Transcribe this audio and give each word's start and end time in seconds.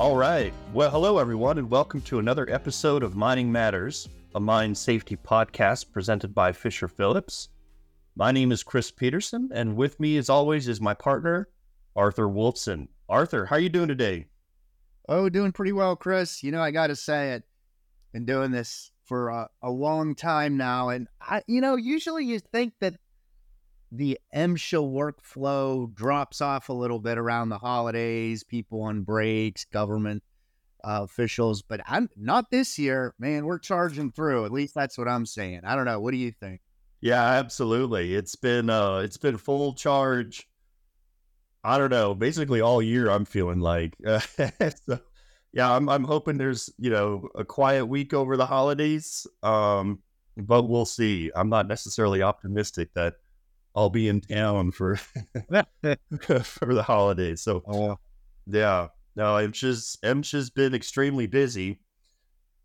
All 0.00 0.16
right. 0.16 0.52
Well, 0.72 0.90
hello, 0.90 1.18
everyone, 1.18 1.56
and 1.56 1.70
welcome 1.70 2.00
to 2.02 2.18
another 2.18 2.50
episode 2.50 3.04
of 3.04 3.14
Mining 3.14 3.50
Matters, 3.52 4.08
a 4.34 4.40
mine 4.40 4.74
safety 4.74 5.16
podcast 5.16 5.92
presented 5.92 6.34
by 6.34 6.50
Fisher 6.50 6.88
Phillips. 6.88 7.50
My 8.16 8.32
name 8.32 8.50
is 8.50 8.64
Chris 8.64 8.90
Peterson, 8.90 9.50
and 9.54 9.76
with 9.76 10.00
me, 10.00 10.16
as 10.16 10.28
always, 10.28 10.66
is 10.66 10.80
my 10.80 10.94
partner, 10.94 11.48
Arthur 11.94 12.26
Wolfson. 12.26 12.88
Arthur, 13.08 13.46
how 13.46 13.54
are 13.54 13.60
you 13.60 13.68
doing 13.68 13.86
today? 13.86 14.26
Oh, 15.08 15.28
doing 15.28 15.52
pretty 15.52 15.72
well, 15.72 15.94
Chris. 15.94 16.42
You 16.42 16.50
know, 16.50 16.60
I 16.60 16.72
got 16.72 16.88
to 16.88 16.96
say 16.96 17.34
it. 17.34 17.44
Been 18.12 18.26
doing 18.26 18.50
this 18.50 18.90
for 19.04 19.28
a, 19.28 19.48
a 19.62 19.70
long 19.70 20.16
time 20.16 20.56
now, 20.56 20.88
and 20.88 21.06
I, 21.20 21.44
you 21.46 21.60
know, 21.60 21.76
usually 21.76 22.24
you 22.24 22.40
think 22.40 22.74
that 22.80 22.96
the 23.96 24.18
MSHA 24.34 24.90
workflow 24.92 25.92
drops 25.94 26.40
off 26.40 26.68
a 26.68 26.72
little 26.72 26.98
bit 26.98 27.16
around 27.16 27.48
the 27.48 27.58
holidays, 27.58 28.42
people 28.42 28.82
on 28.82 29.02
breaks, 29.02 29.64
government 29.64 30.22
uh, 30.82 31.00
officials, 31.02 31.62
but 31.62 31.80
I'm 31.86 32.10
not 32.16 32.50
this 32.50 32.78
year, 32.78 33.14
man. 33.18 33.46
We're 33.46 33.58
charging 33.58 34.10
through. 34.10 34.44
At 34.44 34.52
least 34.52 34.74
that's 34.74 34.98
what 34.98 35.08
I'm 35.08 35.26
saying. 35.26 35.60
I 35.64 35.76
don't 35.76 35.84
know. 35.84 36.00
What 36.00 36.10
do 36.10 36.16
you 36.16 36.32
think? 36.32 36.60
Yeah, 37.00 37.22
absolutely. 37.22 38.14
It's 38.14 38.34
been 38.34 38.68
uh, 38.68 38.98
it's 38.98 39.16
been 39.16 39.36
full 39.36 39.74
charge. 39.74 40.48
I 41.62 41.78
don't 41.78 41.90
know. 41.90 42.14
Basically, 42.14 42.60
all 42.60 42.82
year 42.82 43.08
I'm 43.08 43.24
feeling 43.24 43.60
like. 43.60 43.94
so, 44.86 45.00
yeah, 45.52 45.74
I'm 45.74 45.88
I'm 45.88 46.04
hoping 46.04 46.36
there's 46.36 46.70
you 46.78 46.90
know 46.90 47.28
a 47.34 47.44
quiet 47.44 47.86
week 47.86 48.12
over 48.12 48.36
the 48.36 48.46
holidays. 48.46 49.26
Um, 49.42 50.00
but 50.36 50.64
we'll 50.64 50.84
see. 50.84 51.30
I'm 51.34 51.48
not 51.48 51.68
necessarily 51.68 52.22
optimistic 52.22 52.92
that 52.94 53.14
I'll 53.74 53.90
be 53.90 54.08
in 54.08 54.20
town 54.20 54.70
for 54.70 54.96
for 56.44 56.74
the 56.74 56.82
holidays. 56.82 57.42
So, 57.42 57.62
oh. 57.66 57.98
yeah, 58.46 58.88
no, 59.16 59.34
MSHA's 59.34 59.98
MSHA's 60.04 60.50
been 60.50 60.74
extremely 60.74 61.26
busy, 61.26 61.80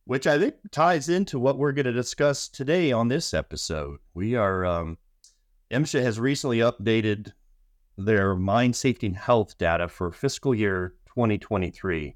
which 0.06 0.28
I 0.28 0.38
think 0.38 0.56
ties 0.72 1.10
into 1.10 1.40
what 1.40 1.58
we're 1.58 1.72
going 1.72 1.86
to 1.86 1.92
discuss 1.92 2.48
today 2.48 2.92
on 2.92 3.08
this 3.08 3.34
episode. 3.34 3.98
We 4.14 4.36
are 4.36 4.66
um, 4.66 4.98
MSHA 5.72 6.02
has 6.02 6.20
recently 6.20 6.60
updated 6.60 7.32
their 7.98 8.36
mine 8.36 8.74
safety 8.74 9.08
and 9.08 9.16
health 9.16 9.58
data 9.58 9.88
for 9.88 10.12
fiscal 10.12 10.56
year 10.56 10.96
2023. 11.08 12.16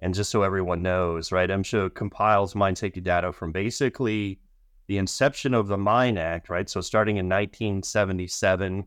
And 0.00 0.14
just 0.14 0.30
so 0.30 0.42
everyone 0.42 0.82
knows, 0.82 1.32
right, 1.32 1.48
MSHA 1.48 1.94
compiles 1.94 2.54
mine 2.54 2.76
safety 2.76 3.00
data 3.00 3.32
from 3.32 3.52
basically 3.52 4.40
the 4.88 4.98
inception 4.98 5.54
of 5.54 5.68
the 5.68 5.78
Mine 5.78 6.18
Act, 6.18 6.48
right? 6.48 6.68
So 6.68 6.80
starting 6.80 7.18
in 7.18 7.26
1977, 7.28 8.84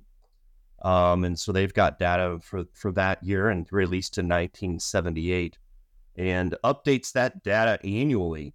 um, 0.81 1.23
and 1.23 1.39
so 1.39 1.51
they've 1.51 1.73
got 1.73 1.99
data 1.99 2.39
for 2.41 2.65
for 2.73 2.91
that 2.93 3.23
year 3.23 3.49
and 3.49 3.67
released 3.71 4.17
in 4.17 4.25
1978, 4.25 5.57
and 6.17 6.55
updates 6.63 7.13
that 7.13 7.43
data 7.43 7.79
annually. 7.85 8.53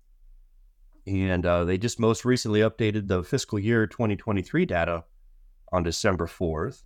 And 1.06 1.46
uh, 1.46 1.64
they 1.64 1.78
just 1.78 2.00
most 2.00 2.24
recently 2.24 2.60
updated 2.60 3.06
the 3.06 3.22
fiscal 3.22 3.60
year 3.60 3.86
2023 3.86 4.66
data 4.66 5.04
on 5.70 5.84
December 5.84 6.26
4th. 6.26 6.82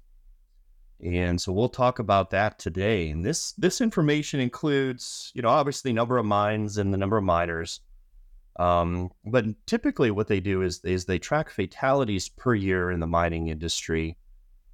And 1.02 1.40
so 1.40 1.52
we'll 1.52 1.70
talk 1.70 2.00
about 2.00 2.28
that 2.30 2.58
today. 2.58 3.08
And 3.08 3.24
this 3.24 3.52
this 3.52 3.80
information 3.80 4.40
includes, 4.40 5.32
you 5.34 5.40
know, 5.40 5.48
obviously 5.48 5.94
number 5.94 6.18
of 6.18 6.26
mines 6.26 6.76
and 6.76 6.92
the 6.92 6.98
number 6.98 7.16
of 7.16 7.24
miners, 7.24 7.80
um, 8.56 9.10
but 9.24 9.44
typically, 9.66 10.10
what 10.10 10.28
they 10.28 10.40
do 10.40 10.62
is 10.62 10.84
is 10.84 11.04
they 11.04 11.18
track 11.18 11.50
fatalities 11.50 12.28
per 12.28 12.54
year 12.54 12.90
in 12.90 13.00
the 13.00 13.06
mining 13.06 13.48
industry, 13.48 14.16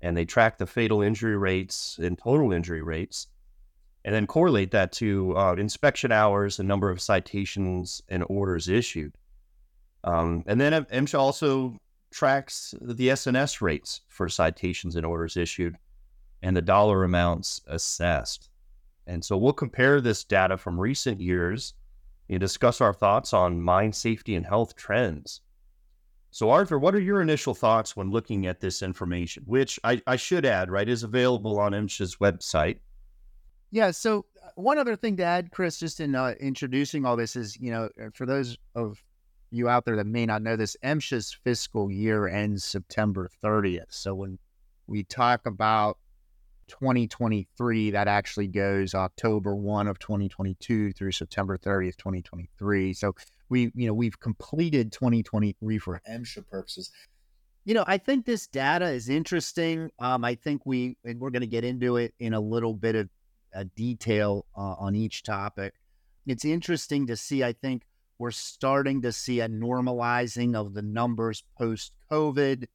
and 0.01 0.17
they 0.17 0.25
track 0.25 0.59
the 0.59 0.67
fatal 0.67 1.03
injury 1.03 1.37
rates 1.37 1.99
and 2.03 2.19
total 2.19 2.53
injury 2.53 2.83
rates, 2.83 3.29
and 4.05 4.15
then 4.15 4.27
correlate 4.27 4.71
that 4.71 4.93
to 4.93 5.37
uh, 5.37 5.55
inspection 5.55 6.11
hours 6.11 6.59
and 6.59 6.67
number 6.69 6.91
of 6.91 7.01
citations 7.01 8.03
and 8.09 8.25
orders 8.29 8.69
issued. 8.69 9.15
Um, 10.05 10.45
and 10.47 10.61
then 10.61 10.73
MSHA 10.73 11.19
also 11.19 11.77
tracks 12.11 12.75
the 12.81 13.11
S&S 13.11 13.61
rates 13.61 14.01
for 14.09 14.29
citations 14.29 14.97
and 14.97 15.05
orders 15.05 15.37
issued, 15.37 15.77
and 16.43 16.57
the 16.57 16.63
dollar 16.63 17.05
amounts 17.05 17.61
assessed. 17.67 18.49
And 19.07 19.25
so 19.25 19.37
we'll 19.37 19.53
compare 19.53 20.01
this 20.01 20.25
data 20.25 20.57
from 20.57 20.81
recent 20.81 21.21
years 21.21 21.75
and 22.29 22.41
discuss 22.41 22.81
our 22.81 22.93
thoughts 22.93 23.33
on 23.33 23.61
mine 23.61 23.93
safety 23.93 24.35
and 24.35 24.47
health 24.47 24.77
trends. 24.77 25.41
So, 26.31 26.51
Arthur, 26.51 26.79
what 26.79 26.95
are 26.95 27.01
your 27.01 27.23
initial 27.23 27.55
thoughts 27.55 27.97
when 27.97 28.11
looking 28.11 28.47
at 28.47 28.61
this 28.61 28.83
information, 28.83 29.45
which 29.47 29.81
I, 29.83 30.03
I 30.07 30.17
should 30.17 30.45
add, 30.45 30.71
right, 30.71 30.89
is 30.89 31.03
available 31.03 31.59
on 31.59 31.73
MSHA's 31.73 32.17
website? 32.17 32.81
Yeah. 33.71 33.91
So, 33.91 34.27
uh, 34.45 34.51
one 34.55 34.79
other 34.79 34.97
thing 34.97 35.17
to 35.17 35.25
add, 35.25 35.51
Chris, 35.51 35.79
just 35.79 35.99
in 35.99 36.15
uh, 36.15 36.35
introducing 36.39 37.07
all 37.07 37.17
this 37.17 37.37
is, 37.37 37.57
you 37.59 37.71
know, 37.71 37.89
uh, 37.99 38.11
for 38.13 38.27
those 38.27 38.59
of 38.75 39.03
you 39.51 39.69
out 39.69 39.87
there 39.87 39.97
that 39.97 40.07
may 40.07 40.27
not 40.27 40.43
know 40.43 40.57
this, 40.57 40.77
MSHA's 40.85 41.33
fiscal 41.33 41.91
year 41.91 42.29
ends 42.29 42.65
September 42.65 43.31
30th. 43.43 43.87
So, 43.89 44.15
when 44.15 44.39
we 44.87 45.05
talk 45.05 45.47
about 45.47 45.99
2023 46.69 47.91
that 47.91 48.09
actually 48.09 48.49
goes 48.49 48.95
October 48.95 49.55
1 49.55 49.87
of 49.87 49.99
2022 49.99 50.93
through 50.93 51.13
September 51.13 51.57
30th 51.57 51.97
2023 51.97 52.93
so 52.93 53.15
we 53.49 53.71
you 53.75 53.87
know 53.87 53.95
we've 53.95 54.19
completed 54.19 54.93
2023 54.93 55.79
for 55.79 56.01
MSHA 56.09 56.49
purposes. 56.49 56.91
You 57.65 57.75
know 57.75 57.85
I 57.87 57.99
think 57.99 58.25
this 58.25 58.47
data 58.47 58.87
is 58.87 59.09
interesting. 59.09 59.91
Um, 59.99 60.25
I 60.25 60.35
think 60.35 60.63
we 60.65 60.97
and 61.05 61.21
we're 61.21 61.31
going 61.31 61.43
to 61.43 61.47
get 61.47 61.65
into 61.65 61.97
it 61.97 62.15
in 62.19 62.35
a 62.35 62.41
little 62.41 62.75
bit 62.75 62.95
of 62.95 63.09
a 63.53 63.65
detail 63.65 64.47
uh, 64.57 64.75
on 64.79 64.95
each 64.95 65.23
topic. 65.23 65.75
It's 66.27 66.45
interesting 66.45 67.07
to 67.07 67.17
see 67.17 67.45
I 67.45 67.53
think 67.53 67.83
we're 68.19 68.31
starting 68.31 69.03
to 69.03 69.13
see 69.13 69.41
a 69.41 69.49
normalizing 69.49 70.55
of 70.55 70.75
the 70.75 70.83
numbers 70.83 71.45
post 71.59 71.93
COVID 72.11 72.67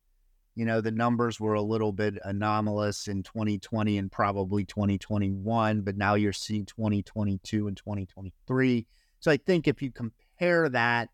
you 0.55 0.65
know, 0.65 0.81
the 0.81 0.91
numbers 0.91 1.39
were 1.39 1.53
a 1.53 1.61
little 1.61 1.91
bit 1.91 2.17
anomalous 2.23 3.07
in 3.07 3.23
2020 3.23 3.97
and 3.97 4.11
probably 4.11 4.65
2021, 4.65 5.81
but 5.81 5.95
now 5.95 6.15
you're 6.15 6.33
seeing 6.33 6.65
2022 6.65 7.67
and 7.67 7.77
2023. 7.77 8.85
So 9.19 9.31
I 9.31 9.37
think 9.37 9.67
if 9.67 9.81
you 9.81 9.91
compare 9.91 10.67
that 10.69 11.09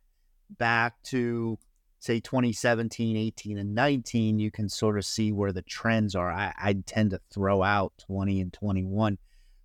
back 0.58 1.02
to, 1.04 1.60
say, 2.00 2.20
2017, 2.20 3.16
18, 3.16 3.58
and 3.60 3.76
19, 3.76 4.40
you 4.40 4.50
can 4.50 4.70
sort 4.70 4.98
of 4.98 5.06
see 5.06 5.32
where 5.32 5.52
the 5.52 5.62
trends 5.62 6.16
are. 6.16 6.32
I, 6.32 6.54
I 6.58 6.74
tend 6.86 7.12
to 7.12 7.20
throw 7.32 7.62
out 7.62 7.94
20 8.08 8.42
and 8.42 8.54
21. 8.54 9.20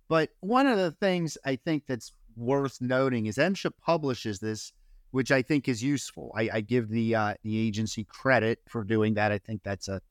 But 0.07 0.29
one 0.41 0.67
of 0.67 0.77
the 0.77 0.91
things 0.91 1.37
I 1.45 1.55
think 1.55 1.87
that's 1.87 2.11
worth 2.35 2.79
noting 2.79 3.25
is 3.25 3.37
MSHA 3.37 3.71
publishes 3.83 4.39
this 4.39 4.71
which 5.13 5.31
I 5.31 5.43
think 5.43 5.67
is 5.69 5.83
useful. 5.83 6.33
I, 6.35 6.49
I 6.53 6.61
give 6.61 6.89
the 6.89 7.13
uh, 7.13 7.35
the 7.43 7.55
agency 7.67 8.03
credit 8.03 8.59
for 8.67 8.83
doing 8.83 9.13
that. 9.13 9.31
I 9.31 9.37
think 9.37 9.61
that's 9.63 9.87
a, 9.87 10.01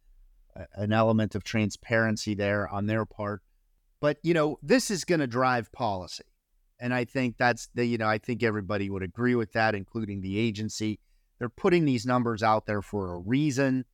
a 0.55 0.65
an 0.75 0.93
element 0.93 1.35
of 1.35 1.43
transparency 1.43 2.37
there 2.37 2.69
on 2.69 2.87
their 2.87 3.05
part. 3.05 3.43
But 4.01 4.19
you 4.23 4.33
know, 4.33 4.61
this 4.63 4.93
is 4.93 5.03
going 5.05 5.19
to 5.19 5.27
drive 5.27 5.73
policy, 5.73 6.23
and 6.79 6.95
I 6.95 7.05
think 7.05 7.37
that's 7.37 7.69
the 7.75 7.85
you 7.85 7.99
know 7.99 8.07
I 8.07 8.19
think 8.19 8.45
everybody 8.45 8.91
would 8.91 9.03
agree 9.03 9.35
with 9.35 9.53
that, 9.55 9.75
including 9.75 10.21
the 10.21 10.39
agency. 10.39 11.01
They're 11.41 11.49
putting 11.49 11.85
these 11.85 12.07
numbers 12.07 12.45
out 12.45 12.67
there 12.67 12.81
for 12.81 13.15
a 13.15 13.19
reason, 13.19 13.85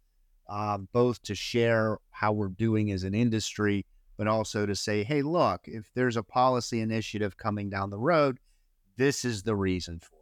uh, 0.47 0.77
both 0.93 1.23
to 1.23 1.35
share 1.35 1.97
how 2.11 2.33
we're 2.33 2.49
doing 2.49 2.91
as 2.91 3.05
an 3.05 3.15
industry, 3.15 3.87
but 4.19 4.29
also 4.29 4.67
to 4.67 4.77
say, 4.77 5.05
hey, 5.05 5.23
look, 5.23 5.63
if 5.65 5.91
there's 5.95 6.19
a 6.19 6.23
policy 6.23 6.83
initiative 6.83 7.39
coming 7.39 7.71
down 7.71 7.89
the 7.89 7.99
road, 7.99 8.39
this 8.99 9.25
is 9.25 9.45
the 9.45 9.57
reason 9.57 10.01
for 10.01 10.18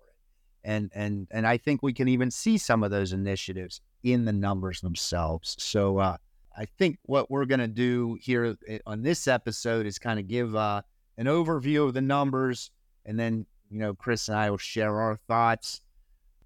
and 0.66 0.90
and 0.94 1.28
and 1.30 1.46
I 1.46 1.56
think 1.56 1.82
we 1.82 1.94
can 1.94 2.08
even 2.08 2.30
see 2.30 2.58
some 2.58 2.82
of 2.82 2.90
those 2.90 3.12
initiatives 3.12 3.80
in 4.02 4.24
the 4.24 4.32
numbers 4.32 4.80
themselves. 4.80 5.56
So 5.58 5.98
uh, 5.98 6.16
I 6.58 6.64
think 6.64 6.98
what 7.04 7.30
we're 7.30 7.46
going 7.46 7.60
to 7.60 7.68
do 7.68 8.18
here 8.20 8.56
eh, 8.66 8.80
on 8.84 9.02
this 9.02 9.28
episode 9.28 9.86
is 9.86 9.98
kind 9.98 10.18
of 10.18 10.26
give 10.26 10.54
uh, 10.56 10.82
an 11.16 11.26
overview 11.26 11.86
of 11.86 11.94
the 11.94 12.02
numbers, 12.02 12.72
and 13.06 13.18
then 13.18 13.46
you 13.70 13.78
know 13.78 13.94
Chris 13.94 14.28
and 14.28 14.36
I 14.36 14.50
will 14.50 14.58
share 14.58 15.00
our 15.00 15.16
thoughts 15.28 15.80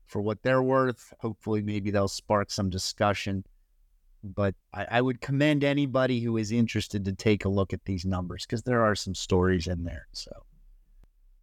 for 0.07 0.21
what 0.21 0.43
they're 0.43 0.63
worth. 0.63 1.13
Hopefully, 1.21 1.63
maybe 1.63 1.91
they'll 1.91 2.07
spark 2.07 2.51
some 2.51 2.69
discussion. 2.69 3.45
But 4.23 4.55
I, 4.75 4.87
I 4.91 5.01
would 5.01 5.23
commend 5.23 5.65
anybody 5.65 6.21
who 6.21 6.37
is 6.37 6.53
interested 6.53 7.07
to 7.07 7.15
take 7.15 7.47
a 7.47 7.49
look 7.49 7.73
at 7.73 7.87
these 7.87 8.05
numbers 8.05 8.45
because 8.45 8.65
there 8.65 8.85
are 8.85 8.95
some 8.95 9.15
stories 9.15 9.67
in 9.67 9.85
there. 9.85 10.09
So. 10.13 10.31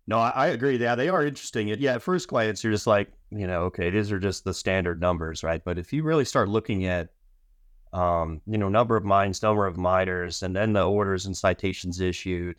No, 0.10 0.20
I, 0.20 0.48
agree. 0.48 0.78
Yeah, 0.78 0.96
they 0.96 1.10
are 1.10 1.26
interesting. 1.26 1.68
Yeah, 1.68 1.96
at 1.96 2.02
first 2.02 2.30
glance, 2.30 2.64
you're 2.64 2.72
just 2.72 2.88
like, 2.88 3.12
you 3.30 3.46
know, 3.46 3.64
okay, 3.64 3.90
these 3.90 4.10
are 4.10 4.20
just 4.20 4.46
the 4.46 4.54
standard 4.54 5.02
numbers, 5.02 5.44
right? 5.44 5.62
But 5.64 5.78
if 5.78 5.92
you 5.92 6.04
really 6.04 6.24
start 6.24 6.48
looking 6.48 6.86
at, 6.86 7.10
um, 7.92 8.42
you 8.48 8.58
know, 8.58 8.70
number 8.70 8.96
of 8.96 9.04
mines, 9.04 9.44
number 9.44 9.68
of 9.68 9.76
miners, 9.76 10.44
and 10.44 10.56
then 10.56 10.72
the 10.72 10.84
orders 10.84 11.26
and 11.26 11.36
citations 11.36 12.00
issued, 12.00 12.56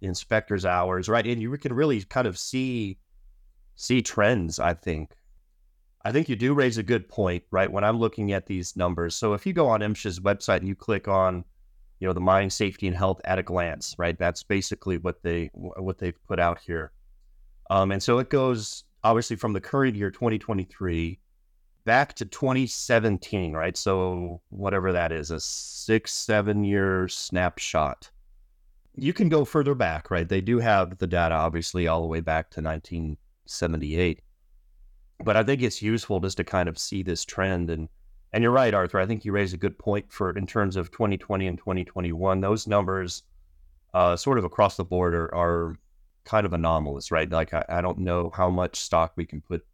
inspectors' 0.00 0.64
hours, 0.64 1.10
right? 1.10 1.26
And 1.26 1.42
you 1.42 1.54
can 1.58 1.74
really 1.74 2.02
kind 2.04 2.26
of 2.26 2.38
see 2.38 2.98
see 3.76 4.00
trends. 4.00 4.58
I 4.58 4.72
think. 4.72 5.14
I 6.04 6.12
think 6.12 6.28
you 6.28 6.36
do 6.36 6.54
raise 6.54 6.78
a 6.78 6.82
good 6.82 7.08
point, 7.08 7.42
right? 7.50 7.70
When 7.70 7.84
I'm 7.84 7.98
looking 7.98 8.32
at 8.32 8.46
these 8.46 8.76
numbers, 8.76 9.14
so 9.14 9.34
if 9.34 9.44
you 9.44 9.52
go 9.52 9.68
on 9.68 9.80
MSHA's 9.80 10.20
website 10.20 10.58
and 10.58 10.68
you 10.68 10.74
click 10.74 11.06
on 11.06 11.44
you 12.00 12.06
know 12.06 12.12
the 12.12 12.20
mine 12.20 12.50
safety 12.50 12.86
and 12.86 12.96
health 12.96 13.20
at 13.24 13.38
a 13.38 13.42
glance, 13.42 13.94
right? 13.98 14.18
That's 14.18 14.42
basically 14.42 14.98
what 14.98 15.22
they 15.22 15.50
what 15.52 15.98
they've 15.98 16.26
put 16.26 16.38
out 16.38 16.58
here. 16.58 16.92
Um, 17.70 17.92
and 17.92 18.02
so 18.02 18.18
it 18.18 18.30
goes 18.30 18.84
obviously 19.04 19.36
from 19.36 19.52
the 19.52 19.60
current 19.60 19.96
year 19.96 20.10
2023 20.10 21.18
back 21.84 22.14
to 22.14 22.24
2017, 22.24 23.52
right? 23.52 23.76
So 23.76 24.40
whatever 24.50 24.92
that 24.92 25.12
is, 25.12 25.30
a 25.30 25.40
six 25.40 26.12
seven 26.12 26.64
year 26.64 27.08
snapshot. 27.08 28.10
You 28.94 29.12
can 29.12 29.28
go 29.28 29.44
further 29.44 29.74
back, 29.74 30.10
right? 30.10 30.28
They 30.28 30.40
do 30.40 30.58
have 30.58 30.98
the 30.98 31.06
data 31.06 31.34
obviously 31.34 31.86
all 31.86 32.00
the 32.00 32.08
way 32.08 32.20
back 32.20 32.50
to 32.50 32.60
1978 32.60 34.22
but 35.24 35.36
I 35.36 35.42
think 35.42 35.62
it's 35.62 35.82
useful 35.82 36.20
just 36.20 36.36
to 36.36 36.44
kind 36.44 36.68
of 36.68 36.78
see 36.78 37.02
this 37.02 37.24
trend. 37.24 37.70
And 37.70 37.88
and 38.32 38.42
you're 38.42 38.52
right, 38.52 38.74
Arthur. 38.74 38.98
I 38.98 39.06
think 39.06 39.24
you 39.24 39.32
raised 39.32 39.54
a 39.54 39.58
good 39.58 39.78
point 39.78 40.12
for 40.12 40.30
in 40.30 40.46
terms 40.46 40.76
of 40.76 40.90
2020 40.90 41.46
and 41.46 41.58
2021. 41.58 42.40
Those 42.40 42.66
numbers, 42.66 43.22
uh, 43.94 44.16
sort 44.16 44.38
of 44.38 44.44
across 44.44 44.76
the 44.76 44.84
board, 44.84 45.14
are, 45.14 45.34
are 45.34 45.76
kind 46.24 46.46
of 46.46 46.52
anomalous, 46.52 47.10
right? 47.10 47.30
Like 47.30 47.54
I, 47.54 47.64
I 47.68 47.80
don't 47.80 47.98
know 47.98 48.30
how 48.34 48.50
much 48.50 48.76
stock 48.76 49.12
we 49.16 49.26
can 49.26 49.40
put 49.40 49.66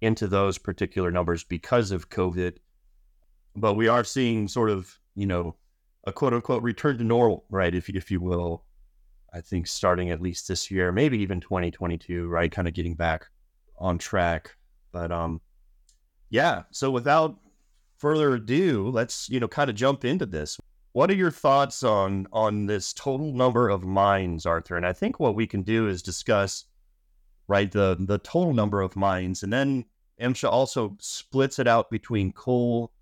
into 0.00 0.26
those 0.26 0.56
particular 0.56 1.10
numbers 1.10 1.44
because 1.44 1.90
of 1.90 2.08
COVID, 2.08 2.56
but 3.56 3.74
we 3.74 3.88
are 3.88 4.04
seeing 4.04 4.48
sort 4.48 4.70
of 4.70 4.98
you 5.14 5.26
know 5.26 5.56
a 6.04 6.12
quote 6.12 6.32
unquote 6.32 6.62
return 6.62 6.98
to 6.98 7.04
normal, 7.04 7.44
right? 7.50 7.74
If 7.74 7.88
if 7.88 8.10
you 8.10 8.20
will, 8.20 8.64
I 9.34 9.40
think 9.40 9.66
starting 9.66 10.10
at 10.10 10.22
least 10.22 10.48
this 10.48 10.70
year, 10.70 10.92
maybe 10.92 11.18
even 11.18 11.40
2022, 11.40 12.28
right? 12.28 12.50
Kind 12.50 12.68
of 12.68 12.74
getting 12.74 12.94
back 12.94 13.26
on 13.78 13.98
track 13.98 14.56
but 14.92 15.12
um, 15.12 15.40
yeah. 16.30 16.62
So 16.70 16.90
without 16.90 17.38
further 18.00 18.34
ado, 18.34 18.88
let's 18.88 19.28
you 19.28 19.38
know 19.38 19.46
kind 19.46 19.70
of 19.70 19.76
jump 19.76 20.04
into 20.04 20.26
this. 20.26 20.58
What 20.92 21.10
are 21.10 21.14
your 21.14 21.30
thoughts 21.30 21.84
on 21.84 22.26
on 22.32 22.66
this 22.66 22.92
total 22.92 23.32
number 23.32 23.68
of 23.68 23.84
mines, 23.84 24.46
Arthur? 24.46 24.76
And 24.76 24.86
I 24.86 24.92
think 24.92 25.20
what 25.20 25.36
we 25.36 25.46
can 25.46 25.62
do 25.62 25.86
is 25.86 26.02
discuss 26.02 26.64
right 27.46 27.70
the 27.70 27.96
the 28.00 28.18
total 28.18 28.54
number 28.54 28.80
of 28.80 28.96
mines, 28.96 29.44
and 29.44 29.52
then 29.52 29.84
MSHA 30.20 30.50
also 30.50 30.96
splits 30.98 31.58
it 31.58 31.68
out 31.68 31.90
between 31.90 32.32
coal 32.32 32.92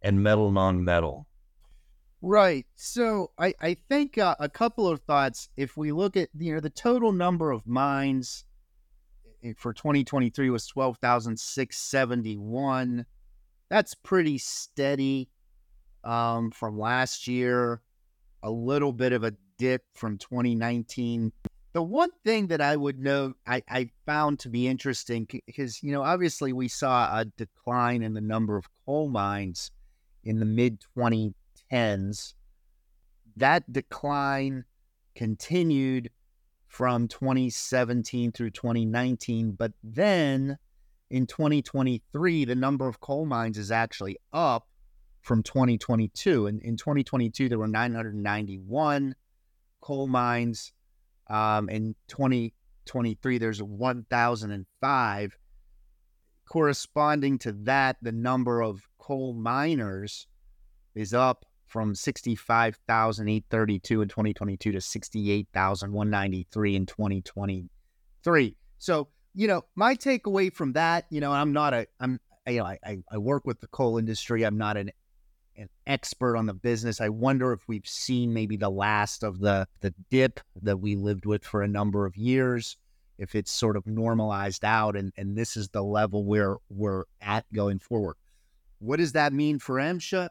and 0.00 0.22
metal 0.22 0.50
non-metal. 0.50 1.26
Right. 2.22 2.66
So 2.76 3.32
I 3.38 3.54
I 3.60 3.76
think 3.88 4.16
uh, 4.16 4.36
a 4.38 4.48
couple 4.48 4.88
of 4.88 5.00
thoughts. 5.00 5.50
If 5.56 5.76
we 5.76 5.92
look 5.92 6.16
at 6.16 6.30
you 6.38 6.54
know 6.54 6.60
the 6.60 6.70
total 6.70 7.12
number 7.12 7.50
of 7.50 7.66
mines 7.66 8.44
for 9.58 9.74
2023 9.74 10.48
was 10.48 10.66
12,671. 10.66 13.04
That's 13.74 13.94
pretty 13.94 14.38
steady 14.38 15.28
um, 16.04 16.52
from 16.52 16.78
last 16.78 17.26
year. 17.26 17.82
A 18.44 18.48
little 18.48 18.92
bit 18.92 19.12
of 19.12 19.24
a 19.24 19.34
dip 19.58 19.82
from 19.94 20.16
2019. 20.16 21.32
The 21.72 21.82
one 21.82 22.10
thing 22.24 22.46
that 22.46 22.60
I 22.60 22.76
would 22.76 23.00
note, 23.00 23.36
I, 23.48 23.64
I 23.68 23.90
found 24.06 24.38
to 24.38 24.48
be 24.48 24.68
interesting 24.68 25.26
because, 25.44 25.82
you 25.82 25.90
know, 25.90 26.04
obviously 26.04 26.52
we 26.52 26.68
saw 26.68 27.18
a 27.18 27.24
decline 27.24 28.04
in 28.04 28.14
the 28.14 28.20
number 28.20 28.56
of 28.56 28.68
coal 28.86 29.08
mines 29.08 29.72
in 30.22 30.38
the 30.38 30.46
mid 30.46 30.78
2010s. 30.96 32.34
That 33.34 33.72
decline 33.72 34.66
continued 35.16 36.10
from 36.68 37.08
2017 37.08 38.30
through 38.30 38.50
2019. 38.50 39.50
But 39.50 39.72
then 39.82 40.58
in 41.14 41.26
2023, 41.28 42.44
the 42.44 42.56
number 42.56 42.88
of 42.88 42.98
coal 42.98 43.24
mines 43.24 43.56
is 43.56 43.70
actually 43.70 44.18
up 44.32 44.66
from 45.22 45.44
2022. 45.44 46.48
And 46.48 46.60
in 46.60 46.76
2022, 46.76 47.48
there 47.48 47.60
were 47.60 47.68
991 47.68 49.14
coal 49.80 50.08
mines. 50.08 50.72
Um, 51.30 51.68
in 51.68 51.94
2023, 52.08 53.38
there's 53.38 53.62
1,005. 53.62 55.38
Corresponding 56.50 57.38
to 57.38 57.52
that, 57.62 57.96
the 58.02 58.10
number 58.10 58.60
of 58.60 58.88
coal 58.98 59.34
miners 59.34 60.26
is 60.96 61.14
up 61.14 61.44
from 61.64 61.94
65,832 61.94 64.02
in 64.02 64.08
2022 64.08 64.72
to 64.72 64.80
68,193 64.80 66.74
in 66.74 66.86
2023. 66.86 68.56
So, 68.78 69.08
you 69.34 69.48
know, 69.48 69.62
my 69.74 69.94
takeaway 69.96 70.52
from 70.52 70.72
that, 70.74 71.06
you 71.10 71.20
know, 71.20 71.32
I'm 71.32 71.52
not 71.52 71.74
a, 71.74 71.86
I'm, 72.00 72.20
you 72.46 72.58
know, 72.58 72.64
I, 72.64 72.98
I 73.10 73.18
work 73.18 73.46
with 73.46 73.60
the 73.60 73.66
coal 73.68 73.98
industry. 73.98 74.44
I'm 74.44 74.56
not 74.56 74.76
an, 74.76 74.90
an 75.56 75.68
expert 75.86 76.36
on 76.36 76.46
the 76.46 76.54
business. 76.54 77.00
I 77.00 77.08
wonder 77.08 77.52
if 77.52 77.66
we've 77.66 77.86
seen 77.86 78.32
maybe 78.32 78.56
the 78.56 78.70
last 78.70 79.24
of 79.24 79.40
the, 79.40 79.66
the 79.80 79.92
dip 80.10 80.40
that 80.62 80.78
we 80.78 80.94
lived 80.94 81.26
with 81.26 81.44
for 81.44 81.62
a 81.62 81.68
number 81.68 82.06
of 82.06 82.16
years, 82.16 82.76
if 83.18 83.34
it's 83.34 83.50
sort 83.50 83.76
of 83.76 83.86
normalized 83.86 84.64
out 84.64 84.96
and, 84.96 85.12
and 85.16 85.36
this 85.36 85.56
is 85.56 85.68
the 85.68 85.82
level 85.82 86.24
where 86.24 86.56
we're 86.68 87.04
at 87.20 87.44
going 87.52 87.80
forward. 87.80 88.16
What 88.78 88.98
does 88.98 89.12
that 89.12 89.32
mean 89.32 89.58
for 89.58 89.76
MSHA? 89.76 90.28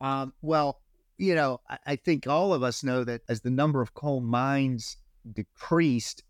Um, 0.00 0.32
well, 0.40 0.80
you 1.18 1.34
know, 1.34 1.60
I, 1.68 1.78
I 1.86 1.96
think 1.96 2.26
all 2.26 2.54
of 2.54 2.62
us 2.62 2.82
know 2.82 3.04
that 3.04 3.20
as 3.28 3.42
the 3.42 3.50
number 3.50 3.82
of 3.82 3.92
coal 3.92 4.20
mines 4.20 4.96
decreased 5.30 6.22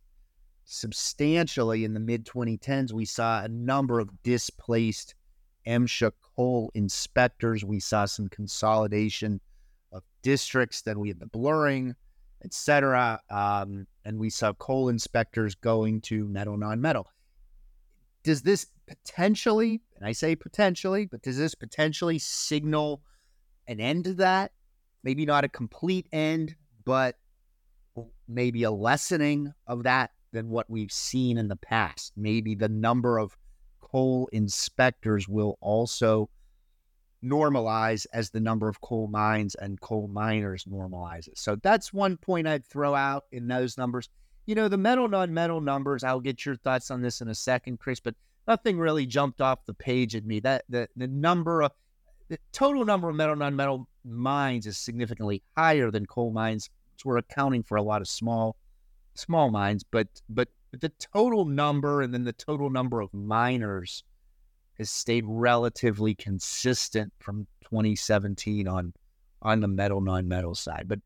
substantially 0.65 1.85
in 1.85 1.95
the 1.95 2.01
mid 2.01 2.25
2010s, 2.27 2.93
we 2.93 3.05
saw 3.05 3.43
a 3.43 3.49
number 3.49 3.99
of 4.01 4.11
displaced 4.23 5.15
MSHA 5.67 6.13
coal 6.37 6.71
inspectors. 6.75 7.65
We 7.65 7.81
saw 7.81 8.07
some 8.07 8.29
consolidation 8.29 9.41
of 9.93 10.03
districts. 10.23 10.83
Then 10.83 10.99
we 10.99 11.09
had 11.09 11.21
the 11.21 11.27
blurring, 11.27 11.95
et 12.45 12.55
cetera. 12.55 13.21
Um, 13.31 13.87
and 14.05 14.19
we 14.19 14.31
saw 14.31 14.53
coal 14.55 14.89
inspectors 14.89 15.55
going 15.55 16.01
to 16.03 16.27
metal 16.27 16.57
non 16.57 16.81
metal. 16.81 17.07
Does 18.23 18.43
this 18.43 18.67
potentially, 18.87 19.81
and 19.97 20.07
I 20.07 20.13
say 20.13 20.37
potentially, 20.37 21.07
but 21.07 21.23
does 21.23 21.39
this 21.39 21.55
potentially 21.55 22.19
signal 22.19 23.03
an 23.71 23.81
end 23.81 24.05
to 24.05 24.15
that. 24.15 24.53
Maybe 25.03 25.25
not 25.25 25.45
a 25.45 25.49
complete 25.49 26.09
end, 26.13 26.55
but 26.85 27.17
maybe 28.29 28.65
a 28.65 28.71
lessening 28.71 29.53
of 29.67 29.85
that 29.85 30.11
than 30.33 30.49
what 30.49 30.69
we've 30.69 30.93
seen 30.93 31.39
in 31.39 31.49
the 31.49 31.57
past. 31.57 32.13
Maybe 32.17 32.55
the 32.55 32.69
number 32.69 33.19
of 33.19 33.37
coal 33.81 34.29
inspectors 34.33 35.29
will 35.29 35.59
also 35.61 36.31
normalize 37.25 38.07
as 38.13 38.31
the 38.31 38.41
number 38.41 38.69
of 38.69 38.81
coal 38.81 39.09
mines 39.09 39.55
and 39.57 39.81
coal 39.81 40.09
miners 40.09 40.65
normalizes. 40.65 41.37
So 41.39 41.57
that's 41.57 41.93
one 41.93 42.17
point 42.17 42.47
I'd 42.47 42.65
throw 42.65 42.95
out 42.95 43.25
in 43.33 43.47
those 43.47 43.77
numbers. 43.77 44.09
You 44.47 44.55
know, 44.55 44.69
the 44.69 44.79
metal 44.79 45.09
non 45.09 45.33
metal 45.33 45.61
numbers, 45.61 46.03
I'll 46.03 46.21
get 46.21 46.45
your 46.47 46.57
thoughts 46.57 46.91
on 46.91 47.03
this 47.03 47.21
in 47.21 47.29
a 47.29 47.35
second, 47.35 47.79
Chris, 47.79 48.01
but 48.01 48.15
nothing 48.49 48.79
really 48.79 49.07
jumped 49.07 49.41
off 49.41 49.67
the 49.67 49.75
page 49.75 50.17
at 50.17 50.25
me. 50.25 50.41
That 50.41 50.65
the, 50.69 50.89
the 50.97 51.09
number 51.09 51.63
of 51.63 51.73
the 52.29 52.39
total 52.53 52.85
number 52.85 53.09
of 53.09 53.17
metal 53.17 53.37
non-metal 53.37 53.87
mines 54.05 54.67
is 54.67 54.79
significantly 54.79 55.43
higher 55.57 55.91
than 55.91 56.07
coal 56.07 56.33
mines. 56.33 56.71
So 56.97 57.09
we're 57.09 57.19
accounting 57.19 57.63
for 57.63 57.77
a 57.77 57.83
lot 57.83 58.01
of 58.01 58.09
small 58.09 58.57
small 59.15 59.51
mines, 59.51 59.85
but 59.85 60.09
but 60.29 60.49
the 60.73 60.93
total 61.13 61.45
number 61.45 62.03
and 62.03 62.15
then 62.15 62.25
the 62.25 62.33
total 62.33 62.71
number 62.71 63.01
of 63.01 63.13
miners 63.13 64.05
has 64.79 64.91
stayed 64.91 65.25
relatively 65.27 66.15
consistent 66.15 67.13
from 67.19 67.47
2017 67.65 68.69
on 68.69 68.93
on 69.43 69.61
the 69.61 69.69
metal 69.69 70.01
non-metal 70.01 70.55
side. 70.55 70.85
But 70.87 71.01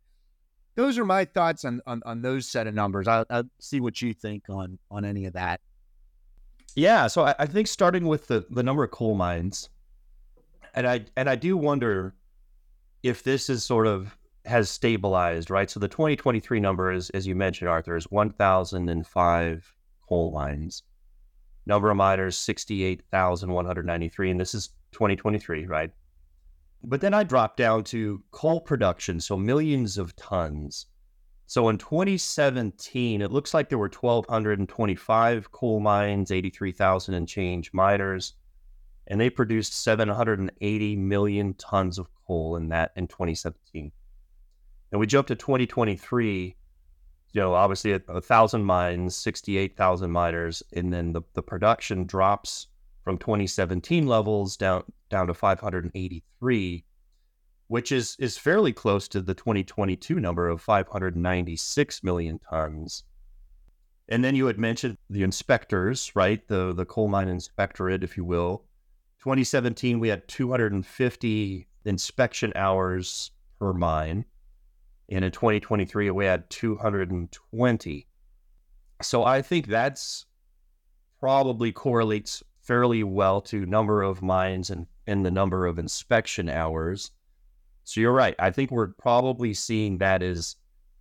those 0.75 0.99
are 0.99 1.04
my 1.04 1.25
thoughts 1.25 1.64
on 1.64 1.80
on, 1.87 2.02
on 2.04 2.23
those 2.23 2.49
set 2.49 2.66
of 2.66 2.75
numbers. 2.75 3.08
I'll, 3.08 3.25
I'll, 3.30 3.44
see 3.61 3.80
what 3.80 4.00
you 4.02 4.12
think 4.12 4.44
on 4.49 4.78
on 4.90 5.04
any 5.04 5.26
of 5.26 5.34
that. 5.34 5.61
Yeah, 6.76 7.06
so 7.06 7.25
I, 7.25 7.34
I 7.38 7.46
think 7.46 7.68
starting 7.68 8.06
with 8.06 8.26
the 8.26 8.44
the 8.50 8.62
number 8.62 8.84
of 8.84 8.90
coal 8.90 9.14
mines, 9.14 9.70
and 10.75 10.87
I 10.87 11.04
and 11.16 11.28
I 11.28 11.37
do 11.37 11.56
wonder 11.56 12.14
if 13.02 13.23
this 13.23 13.50
is 13.50 13.64
sort 13.64 13.87
of 13.87 14.16
has 14.44 14.70
stabilized, 14.70 15.50
right? 15.50 15.70
So 15.70 15.80
the 15.80 15.88
2023 15.88 16.60
number 16.60 16.92
is, 16.92 17.10
as 17.10 17.26
you 17.26 17.34
mentioned, 17.34 17.68
Arthur, 17.68 17.96
is 17.96 18.10
1,005 18.10 19.74
coal 20.08 20.32
mines. 20.32 20.82
Number 21.66 21.90
of 21.90 21.96
miners, 21.96 22.36
68,193. 22.36 24.30
And 24.30 24.40
this 24.40 24.54
is 24.54 24.68
2023, 24.92 25.66
right? 25.66 25.90
But 26.82 27.00
then 27.00 27.14
I 27.14 27.22
dropped 27.22 27.56
down 27.56 27.84
to 27.84 28.22
coal 28.30 28.60
production, 28.60 29.18
so 29.18 29.36
millions 29.36 29.96
of 29.96 30.14
tons. 30.16 30.86
So 31.46 31.68
in 31.70 31.78
2017, 31.78 33.22
it 33.22 33.32
looks 33.32 33.54
like 33.54 33.68
there 33.68 33.78
were 33.78 33.88
1,225 33.88 35.52
coal 35.52 35.80
mines, 35.80 36.30
83,000 36.30 37.14
and 37.14 37.26
change 37.26 37.72
miners 37.72 38.34
and 39.06 39.20
they 39.20 39.30
produced 39.30 39.82
780 39.82 40.96
million 40.96 41.54
tons 41.54 41.98
of 41.98 42.08
coal 42.26 42.56
in 42.56 42.68
that 42.68 42.92
in 42.96 43.06
2017. 43.06 43.92
And 44.94 45.00
we 45.00 45.08
jumped 45.08 45.26
to 45.26 45.34
2023, 45.34 46.54
you 47.32 47.40
know, 47.40 47.52
obviously 47.52 47.94
a, 47.94 48.00
a 48.06 48.20
thousand 48.20 48.62
mines, 48.62 49.16
68,000 49.16 50.08
miners, 50.08 50.62
and 50.72 50.92
then 50.92 51.12
the, 51.12 51.22
the 51.32 51.42
production 51.42 52.06
drops 52.06 52.68
from 53.02 53.18
2017 53.18 54.06
levels 54.06 54.56
down 54.56 54.84
down 55.10 55.26
to 55.26 55.34
583. 55.34 56.84
which 57.66 57.90
is 57.90 58.16
is 58.20 58.38
fairly 58.38 58.72
close 58.72 59.08
to 59.08 59.20
the 59.20 59.34
2022 59.34 60.20
number 60.20 60.48
of 60.48 60.60
596 60.62 62.04
million 62.04 62.38
tons. 62.38 63.02
And 64.08 64.22
then 64.22 64.36
you 64.36 64.46
had 64.46 64.60
mentioned 64.60 64.96
the 65.10 65.24
inspectors, 65.24 66.12
right? 66.14 66.46
The 66.46 66.72
the 66.72 66.84
coal 66.84 67.08
mine 67.08 67.26
inspectorate, 67.26 68.04
if 68.04 68.16
you 68.16 68.24
will. 68.24 68.64
2017, 69.24 69.98
we 69.98 70.06
had 70.06 70.28
250 70.28 71.66
inspection 71.84 72.52
hours 72.54 73.32
per 73.58 73.72
mine. 73.72 74.24
And 75.11 75.25
in 75.25 75.30
2023, 75.30 76.11
we 76.11 76.25
had 76.25 76.49
220. 76.50 78.06
So 79.02 79.25
I 79.25 79.42
think 79.42 79.66
that's 79.66 80.26
probably 81.20 81.73
correlates 81.73 82.42
fairly 82.62 83.04
well 83.04 83.40
to 83.42 83.66
number 83.66 84.02
of 84.02 84.23
mines 84.23 84.70
and, 84.70 84.87
and 85.06 85.25
the 85.25 85.30
number 85.30 85.66
of 85.66 85.78
inspection 85.78 86.49
hours. 86.49 87.11
So 87.84 88.00
you're 88.00 88.12
right. 88.12 88.34
I 88.38 88.50
think 88.50 88.70
we're 88.70 88.88
probably 88.88 89.52
seeing 89.54 89.99
that 89.99 90.23
as 90.23 90.56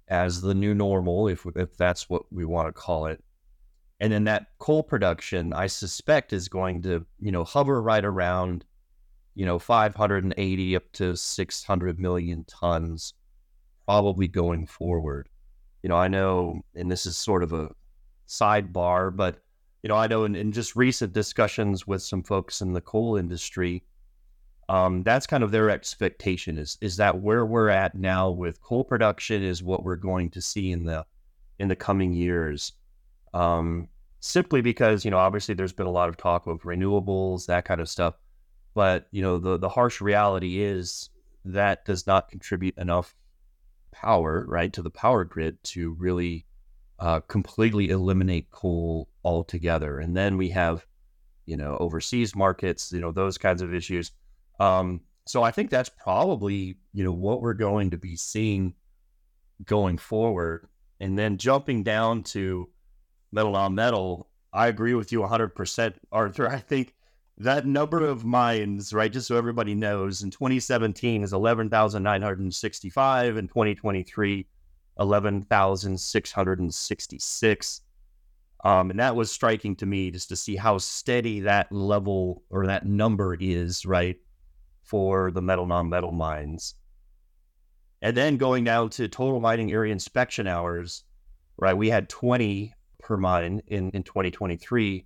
as 0.09 0.41
the 0.41 0.53
new 0.53 0.75
normal, 0.75 1.27
if 1.29 1.45
if 1.55 1.77
that's 1.77 2.09
what 2.09 2.23
we 2.31 2.45
want 2.45 2.67
to 2.67 2.73
call 2.73 3.05
it. 3.05 3.23
And 3.99 4.11
then 4.11 4.25
that 4.25 4.47
coal 4.59 4.83
production, 4.83 5.53
I 5.53 5.67
suspect, 5.67 6.33
is 6.33 6.49
going 6.49 6.81
to 6.83 7.05
you 7.19 7.31
know 7.31 7.45
hover 7.45 7.81
right 7.81 8.03
around 8.03 8.65
you 9.33 9.45
know 9.45 9.59
580 9.59 10.75
up 10.75 10.91
to 10.93 11.15
600 11.15 11.99
million 11.99 12.43
tons, 12.45 13.13
probably 13.85 14.27
going 14.27 14.65
forward. 14.65 15.29
You 15.81 15.89
know, 15.89 15.97
I 15.97 16.07
know, 16.07 16.61
and 16.75 16.91
this 16.91 17.05
is 17.05 17.17
sort 17.17 17.43
of 17.43 17.53
a 17.53 17.69
sidebar, 18.27 19.15
but 19.15 19.39
you 19.81 19.89
know, 19.89 19.97
I 19.97 20.07
know 20.07 20.23
in, 20.23 20.35
in 20.35 20.53
just 20.53 20.75
recent 20.75 21.11
discussions 21.11 21.85
with 21.85 22.01
some 22.01 22.23
folks 22.23 22.61
in 22.61 22.71
the 22.71 22.81
coal 22.81 23.17
industry, 23.17 23.83
um, 24.69 25.03
that's 25.03 25.27
kind 25.27 25.43
of 25.43 25.51
their 25.51 25.69
expectation 25.69 26.57
is 26.57 26.77
is 26.79 26.95
that 26.97 27.19
where 27.19 27.45
we're 27.45 27.69
at 27.69 27.95
now 27.95 28.29
with 28.29 28.61
coal 28.61 28.85
production 28.85 29.43
is 29.43 29.61
what 29.61 29.83
we're 29.83 29.97
going 29.97 30.29
to 30.31 30.41
see 30.41 30.71
in 30.71 30.85
the 30.85 31.05
in 31.59 31.67
the 31.67 31.75
coming 31.75 32.13
years. 32.13 32.71
Um, 33.33 33.89
simply 34.21 34.61
because 34.61 35.03
you 35.03 35.11
know 35.11 35.17
obviously 35.17 35.53
there's 35.53 35.73
been 35.73 35.85
a 35.85 35.91
lot 35.91 36.07
of 36.07 36.15
talk 36.15 36.47
of 36.47 36.61
renewables 36.61 37.45
that 37.47 37.65
kind 37.65 37.81
of 37.81 37.89
stuff, 37.89 38.15
but 38.73 39.07
you 39.11 39.21
know 39.21 39.37
the 39.37 39.57
the 39.57 39.69
harsh 39.69 39.99
reality 39.99 40.61
is 40.63 41.09
that 41.43 41.83
does 41.83 42.07
not 42.07 42.29
contribute 42.29 42.77
enough 42.77 43.13
power 43.93 44.45
right 44.47 44.73
to 44.73 44.81
the 44.81 44.89
power 44.89 45.23
grid 45.23 45.63
to 45.63 45.95
really 45.99 46.45
uh, 46.99 47.19
completely 47.21 47.89
eliminate 47.89 48.51
coal 48.51 49.09
altogether. 49.23 49.99
And 49.99 50.15
then 50.15 50.37
we 50.37 50.49
have 50.49 50.85
you 51.45 51.57
know 51.57 51.77
overseas 51.79 52.35
markets, 52.35 52.91
you 52.91 53.01
know 53.01 53.11
those 53.11 53.37
kinds 53.37 53.61
of 53.61 53.73
issues. 53.73 54.11
Um, 54.59 55.01
so 55.25 55.43
I 55.43 55.51
think 55.51 55.69
that's 55.69 55.89
probably 55.89 56.77
you 56.93 57.03
know 57.03 57.11
what 57.11 57.41
we're 57.41 57.53
going 57.53 57.91
to 57.91 57.97
be 57.97 58.15
seeing 58.15 58.73
going 59.65 59.97
forward. 59.97 60.67
And 60.99 61.17
then 61.17 61.37
jumping 61.37 61.83
down 61.83 62.23
to 62.23 62.69
metal 63.31 63.51
non-metal, 63.51 64.29
I 64.53 64.67
agree 64.67 64.93
with 64.93 65.11
you 65.11 65.19
100%, 65.19 65.95
Arthur. 66.11 66.47
I 66.47 66.59
think 66.59 66.93
that 67.43 67.65
number 67.65 68.05
of 68.05 68.25
mines, 68.25 68.93
right, 68.93 69.11
just 69.11 69.27
so 69.27 69.37
everybody 69.37 69.75
knows, 69.75 70.23
in 70.23 70.31
2017 70.31 71.23
is 71.23 71.33
11,965, 71.33 73.37
in 73.37 73.47
2023, 73.47 74.47
11,666. 74.99 77.81
Um, 78.65 78.91
and 78.91 78.99
that 78.99 79.15
was 79.15 79.31
striking 79.31 79.75
to 79.77 79.85
me 79.85 80.11
just 80.11 80.29
to 80.29 80.35
see 80.35 80.55
how 80.55 80.77
steady 80.77 81.39
that 81.41 81.71
level 81.71 82.43
or 82.49 82.65
that 82.67 82.85
number 82.85 83.35
is, 83.39 83.85
right? 83.85 84.17
for 84.83 85.31
the 85.31 85.41
metal 85.41 85.65
non-metal 85.65 86.11
mines. 86.11 86.75
And 88.01 88.15
then 88.15 88.37
going 88.37 88.65
down 88.65 88.89
to 88.91 89.07
total 89.07 89.39
mining 89.39 89.71
area 89.71 89.93
inspection 89.93 90.45
hours, 90.45 91.05
right? 91.57 91.75
We 91.75 91.89
had 91.89 92.09
20 92.09 92.73
per 92.99 93.17
mine 93.17 93.61
in, 93.67 93.89
in 93.91 94.03
2023 94.03 95.05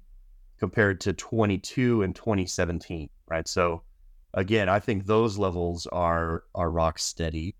compared 0.59 0.99
to 1.01 1.13
22 1.13 2.03
and 2.03 2.15
2017, 2.15 3.09
right? 3.27 3.47
So 3.47 3.83
again, 4.33 4.69
I 4.69 4.79
think 4.79 5.05
those 5.05 5.37
levels 5.37 5.87
are 5.87 6.43
are 6.55 6.71
rock 6.71 6.99
steady. 6.99 7.55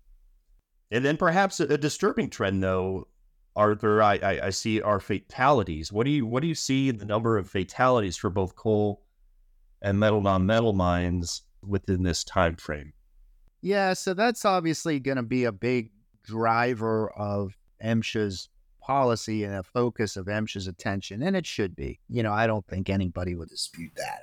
And 0.90 1.04
then 1.04 1.16
perhaps 1.16 1.60
a, 1.60 1.64
a 1.64 1.78
disturbing 1.78 2.30
trend 2.30 2.62
though, 2.62 3.08
Arthur, 3.56 4.02
I, 4.02 4.14
I, 4.16 4.46
I 4.46 4.50
see 4.50 4.80
are 4.80 5.00
fatalities. 5.00 5.92
What 5.92 6.04
do 6.04 6.10
you 6.10 6.26
what 6.26 6.40
do 6.42 6.48
you 6.48 6.54
see 6.54 6.88
in 6.88 6.98
the 6.98 7.04
number 7.04 7.36
of 7.36 7.48
fatalities 7.48 8.16
for 8.16 8.30
both 8.30 8.56
coal 8.56 9.02
and 9.82 9.98
metal 9.98 10.20
non-metal 10.20 10.72
mines 10.72 11.42
within 11.62 12.02
this 12.02 12.24
time 12.24 12.56
frame. 12.56 12.92
Yeah, 13.60 13.92
so 13.92 14.14
that's 14.14 14.44
obviously 14.44 15.00
going 15.00 15.16
to 15.16 15.22
be 15.22 15.44
a 15.44 15.52
big 15.52 15.90
driver 16.24 17.10
of 17.10 17.56
MSHA's 17.84 18.48
policy 18.88 19.44
and 19.44 19.54
a 19.54 19.62
focus 19.62 20.16
of 20.16 20.26
MSHA's 20.26 20.66
attention, 20.66 21.22
and 21.22 21.36
it 21.36 21.46
should 21.46 21.76
be. 21.76 22.00
You 22.08 22.22
know, 22.22 22.32
I 22.32 22.46
don't 22.46 22.66
think 22.66 22.88
anybody 22.88 23.34
would 23.34 23.50
dispute 23.50 23.92
that. 23.96 24.22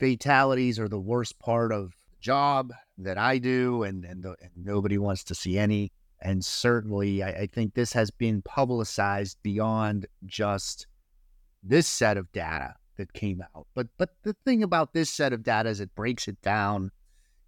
Fatalities 0.00 0.80
are 0.80 0.88
the 0.88 0.98
worst 0.98 1.38
part 1.38 1.70
of 1.70 1.90
the 2.10 2.16
job 2.18 2.72
that 2.98 3.18
I 3.18 3.36
do, 3.36 3.82
and 3.82 4.04
and, 4.06 4.24
the, 4.24 4.36
and 4.40 4.50
nobody 4.56 4.96
wants 4.96 5.22
to 5.24 5.34
see 5.34 5.58
any. 5.58 5.92
And 6.22 6.42
certainly, 6.42 7.22
I, 7.22 7.28
I 7.28 7.46
think 7.46 7.74
this 7.74 7.92
has 7.92 8.10
been 8.10 8.40
publicized 8.40 9.36
beyond 9.42 10.06
just 10.24 10.86
this 11.62 11.86
set 11.86 12.16
of 12.16 12.32
data 12.32 12.74
that 12.96 13.12
came 13.12 13.42
out. 13.54 13.66
But 13.74 13.88
but 13.98 14.14
the 14.22 14.34
thing 14.46 14.62
about 14.62 14.94
this 14.94 15.10
set 15.10 15.34
of 15.34 15.42
data 15.42 15.68
is 15.68 15.80
it 15.80 15.94
breaks 15.94 16.26
it 16.26 16.40
down 16.40 16.90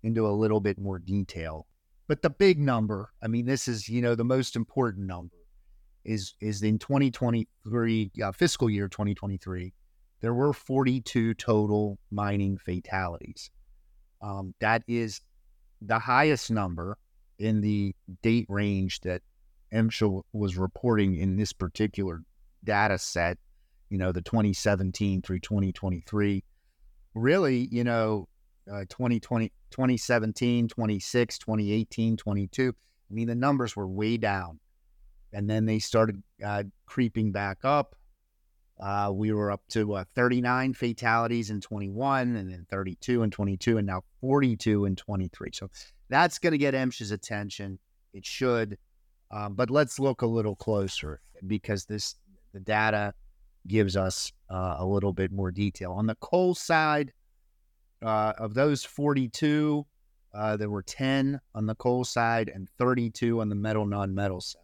into 0.03 0.27
a 0.27 0.37
little 0.37 0.61
bit 0.61 0.79
more 0.79 0.99
detail. 0.99 1.67
But 2.09 2.21
the 2.21 2.31
big 2.31 2.59
number, 2.59 3.11
I 3.23 3.27
mean, 3.27 3.47
this 3.47 3.67
is 3.67 3.89
you 3.89 4.03
know 4.03 4.15
the 4.15 4.23
most 4.23 4.55
important 4.55 5.07
number 5.07 5.36
is 6.07 6.35
is 6.41 6.63
in 6.63 6.79
2023 6.79 8.11
uh, 8.23 8.33
fiscal 8.33 8.71
year 8.71 8.89
2023, 8.89 9.73
there 10.21 10.35
were 10.35 10.53
42 10.53 11.35
total 11.35 11.99
mining 12.11 12.57
fatalities. 12.59 13.51
Um, 14.23 14.55
that 14.61 14.83
is 14.89 15.21
the 15.83 15.99
highest 15.99 16.51
number 16.51 16.97
in 17.39 17.61
the 17.61 17.95
date 18.23 18.47
range 18.49 19.01
that 19.01 19.21
MSHA 19.73 20.23
was 20.33 20.57
reporting 20.57 21.17
in 21.17 21.37
this 21.37 21.53
particular 21.53 22.23
data 22.65 22.97
set 22.99 23.39
you 23.91 23.99
know, 23.99 24.13
the 24.13 24.23
2017 24.23 25.23
through 25.23 25.41
2023. 25.41 26.43
Really, 27.15 27.69
you 27.71 27.85
know, 27.85 28.29
uh, 28.71 28.85
2020, 28.89 29.53
2017, 29.71 30.69
26, 30.69 31.39
2018, 31.39 32.17
22. 32.17 32.75
I 33.11 33.15
mean, 33.15 33.29
the 33.29 33.35
numbers 33.35 33.77
were 33.77 33.87
way 33.87 34.17
down. 34.17 34.59
And 35.33 35.49
then 35.49 35.67
they 35.67 35.79
started 35.79 36.23
uh, 36.45 36.65
creeping 36.87 37.33
back 37.33 37.59
up. 37.65 37.95
Uh, 38.79 39.11
we 39.13 39.33
were 39.33 39.51
up 39.51 39.63
to 39.71 39.95
uh, 39.95 40.05
39 40.15 40.75
fatalities 40.75 41.51
in 41.51 41.61
21, 41.61 42.37
and 42.37 42.51
then 42.51 42.67
32 42.71 43.23
and 43.23 43.33
22, 43.33 43.79
and 43.79 43.87
now 43.87 44.03
42 44.21 44.85
and 44.85 44.99
23. 44.99 45.51
So 45.53 45.71
that's 46.09 46.39
going 46.39 46.53
to 46.53 46.59
get 46.59 46.75
MSHA's 46.75 47.11
attention. 47.11 47.79
It 48.13 48.25
should. 48.25 48.77
Um, 49.31 49.55
but 49.55 49.71
let's 49.71 49.99
look 49.99 50.23
a 50.23 50.27
little 50.27 50.55
closer 50.55 51.21
because 51.47 51.85
this 51.87 52.17
the 52.53 52.61
data 52.61 53.13
gives 53.67 53.97
us 53.97 54.33
uh, 54.51 54.77
a 54.79 54.87
little 54.87 55.13
bit 55.13 55.33
more 55.33 55.51
detail. 55.51 55.93
On 55.93 56.07
the 56.07 56.15
coal 56.17 56.55
side, 56.55 57.13
uh, 58.03 58.33
of 58.39 58.55
those 58.55 58.85
42, 58.85 59.85
uh, 60.35 60.57
there 60.57 60.71
were 60.71 60.83
10 60.83 61.41
on 61.55 61.67
the 61.67 61.75
coal 61.75 62.05
side 62.05 62.51
and 62.55 62.69
32 62.79 63.41
on 63.41 63.49
the 63.49 63.55
metal 63.55 63.87
non 63.87 64.15
metal 64.15 64.41
side. 64.41 64.63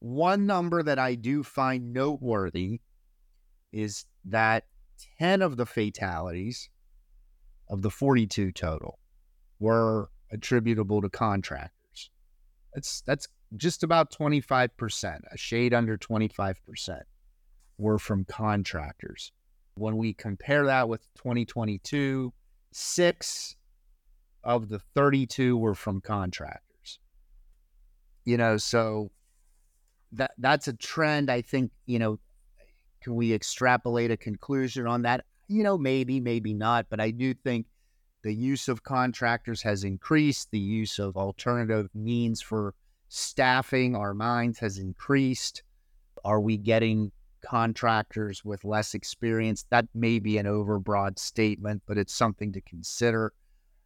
One 0.00 0.46
number 0.46 0.82
that 0.82 0.98
I 0.98 1.14
do 1.14 1.42
find 1.42 1.92
noteworthy 1.92 2.80
is 3.72 4.04
that 4.24 4.64
10 5.18 5.42
of 5.42 5.56
the 5.56 5.66
fatalities 5.66 6.68
of 7.68 7.82
the 7.82 7.90
42 7.90 8.52
total 8.52 8.98
were 9.58 10.10
attributable 10.30 11.02
to 11.02 11.08
contractors. 11.08 12.10
That's 12.74 13.02
that's 13.02 13.28
just 13.56 13.82
about 13.82 14.10
25%, 14.12 15.20
a 15.30 15.36
shade 15.36 15.72
under 15.72 15.96
25% 15.96 17.00
were 17.78 17.98
from 17.98 18.24
contractors. 18.24 19.32
When 19.76 19.96
we 19.96 20.14
compare 20.14 20.66
that 20.66 20.88
with 20.88 21.02
2022, 21.16 22.32
six 22.72 23.56
of 24.42 24.68
the 24.68 24.78
32 24.94 25.56
were 25.56 25.74
from 25.74 26.00
contractors. 26.00 26.98
You 28.24 28.36
know, 28.36 28.56
so 28.56 29.10
that 30.12 30.32
that's 30.38 30.68
a 30.68 30.72
trend. 30.72 31.30
I 31.30 31.42
think, 31.42 31.70
you 31.86 31.98
know, 31.98 32.18
can 33.02 33.14
we 33.14 33.32
extrapolate 33.32 34.10
a 34.10 34.16
conclusion 34.16 34.86
on 34.86 35.02
that? 35.02 35.24
You 35.48 35.62
know, 35.62 35.78
maybe, 35.78 36.20
maybe 36.20 36.54
not, 36.54 36.86
but 36.90 37.00
I 37.00 37.10
do 37.10 37.34
think 37.34 37.66
the 38.22 38.34
use 38.34 38.68
of 38.68 38.82
contractors 38.82 39.62
has 39.62 39.84
increased. 39.84 40.50
The 40.50 40.58
use 40.58 40.98
of 40.98 41.16
alternative 41.16 41.88
means 41.94 42.42
for 42.42 42.74
staffing 43.08 43.94
our 43.94 44.14
mines 44.14 44.58
has 44.58 44.78
increased. 44.78 45.62
Are 46.24 46.40
we 46.40 46.56
getting 46.56 47.12
contractors 47.46 48.44
with 48.44 48.64
less 48.64 48.94
experience. 48.94 49.66
That 49.70 49.86
may 49.94 50.18
be 50.18 50.38
an 50.38 50.46
overbroad 50.46 51.18
statement, 51.18 51.82
but 51.86 51.98
it's 51.98 52.14
something 52.14 52.52
to 52.52 52.60
consider. 52.60 53.32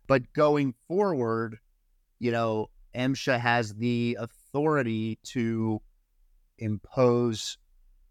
But 0.06 0.32
going 0.32 0.74
forward, 0.88 1.58
you 2.18 2.32
know, 2.32 2.70
MSHA 2.94 3.38
has 3.38 3.74
the 3.74 4.16
authority 4.18 5.18
to 5.24 5.80
impose 6.60 7.58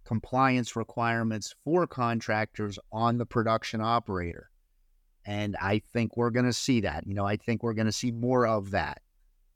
compliance 0.06 0.75
requirements 0.75 1.53
for 1.63 1.86
contractors 1.88 2.79
on 2.91 3.18
the 3.18 3.25
production 3.25 3.79
operator. 3.79 4.50
And 5.25 5.56
I 5.62 5.84
think 5.94 6.18
we're 6.18 6.32
going 6.32 6.46
to 6.48 6.53
see 6.53 6.82
that. 6.82 7.06
You 7.06 7.13
know, 7.13 7.25
I 7.25 7.38
think 7.38 7.62
we're 7.62 7.74
going 7.74 7.86
to 7.86 7.91
see 7.91 8.12
more 8.12 8.48
of 8.48 8.72
that. 8.72 9.01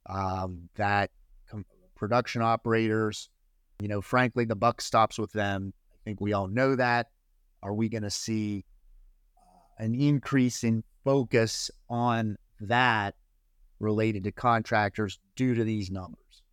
Um, 0.05 0.69
that 0.75 1.09
com- 1.49 1.65
production 1.95 2.41
operators, 2.41 3.29
you 3.79 3.87
know, 3.87 4.01
frankly, 4.01 4.45
the 4.45 4.55
buck 4.55 4.81
stops 4.81 5.17
with 5.17 5.31
them. 5.31 5.73
I 5.91 5.97
think 6.05 6.21
we 6.21 6.33
all 6.33 6.47
know 6.47 6.75
that. 6.75 7.07
Are 7.63 7.73
we 7.73 7.89
going 7.89 8.03
to 8.03 8.11
see 8.11 8.65
uh, 9.37 9.83
an 9.83 9.95
increase 9.95 10.63
in 10.63 10.83
focus 11.03 11.71
on 11.89 12.37
that 12.59 13.15
related 13.79 14.25
to 14.25 14.31
contractors 14.31 15.17
due 15.35 15.55
to 15.55 15.63
these 15.63 15.89
numbers? 15.89 16.43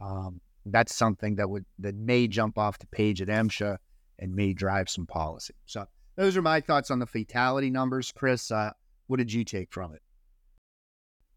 Um, 0.00 0.40
that's 0.72 0.94
something 0.94 1.36
that 1.36 1.48
would 1.48 1.64
that 1.78 1.94
may 1.94 2.26
jump 2.28 2.58
off 2.58 2.78
the 2.78 2.86
page 2.86 3.20
at 3.22 3.28
MSHA 3.28 3.78
and 4.18 4.34
may 4.34 4.52
drive 4.52 4.88
some 4.88 5.06
policy. 5.06 5.54
So 5.66 5.86
those 6.16 6.36
are 6.36 6.42
my 6.42 6.60
thoughts 6.60 6.90
on 6.90 6.98
the 6.98 7.06
fatality 7.06 7.70
numbers. 7.70 8.12
Chris, 8.12 8.50
uh, 8.50 8.72
what 9.06 9.18
did 9.18 9.32
you 9.32 9.44
take 9.44 9.72
from 9.72 9.94
it? 9.94 10.02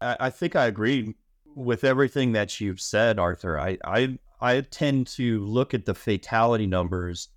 I, 0.00 0.16
I 0.20 0.30
think 0.30 0.56
I 0.56 0.66
agree 0.66 1.14
with 1.54 1.84
everything 1.84 2.32
that 2.32 2.60
you've 2.60 2.80
said, 2.80 3.18
Arthur. 3.18 3.58
I, 3.58 3.78
I 3.84 4.18
I 4.40 4.60
tend 4.62 5.06
to 5.08 5.44
look 5.44 5.72
at 5.72 5.84
the 5.84 5.94
fatality 5.94 6.66
numbers, 6.66 7.28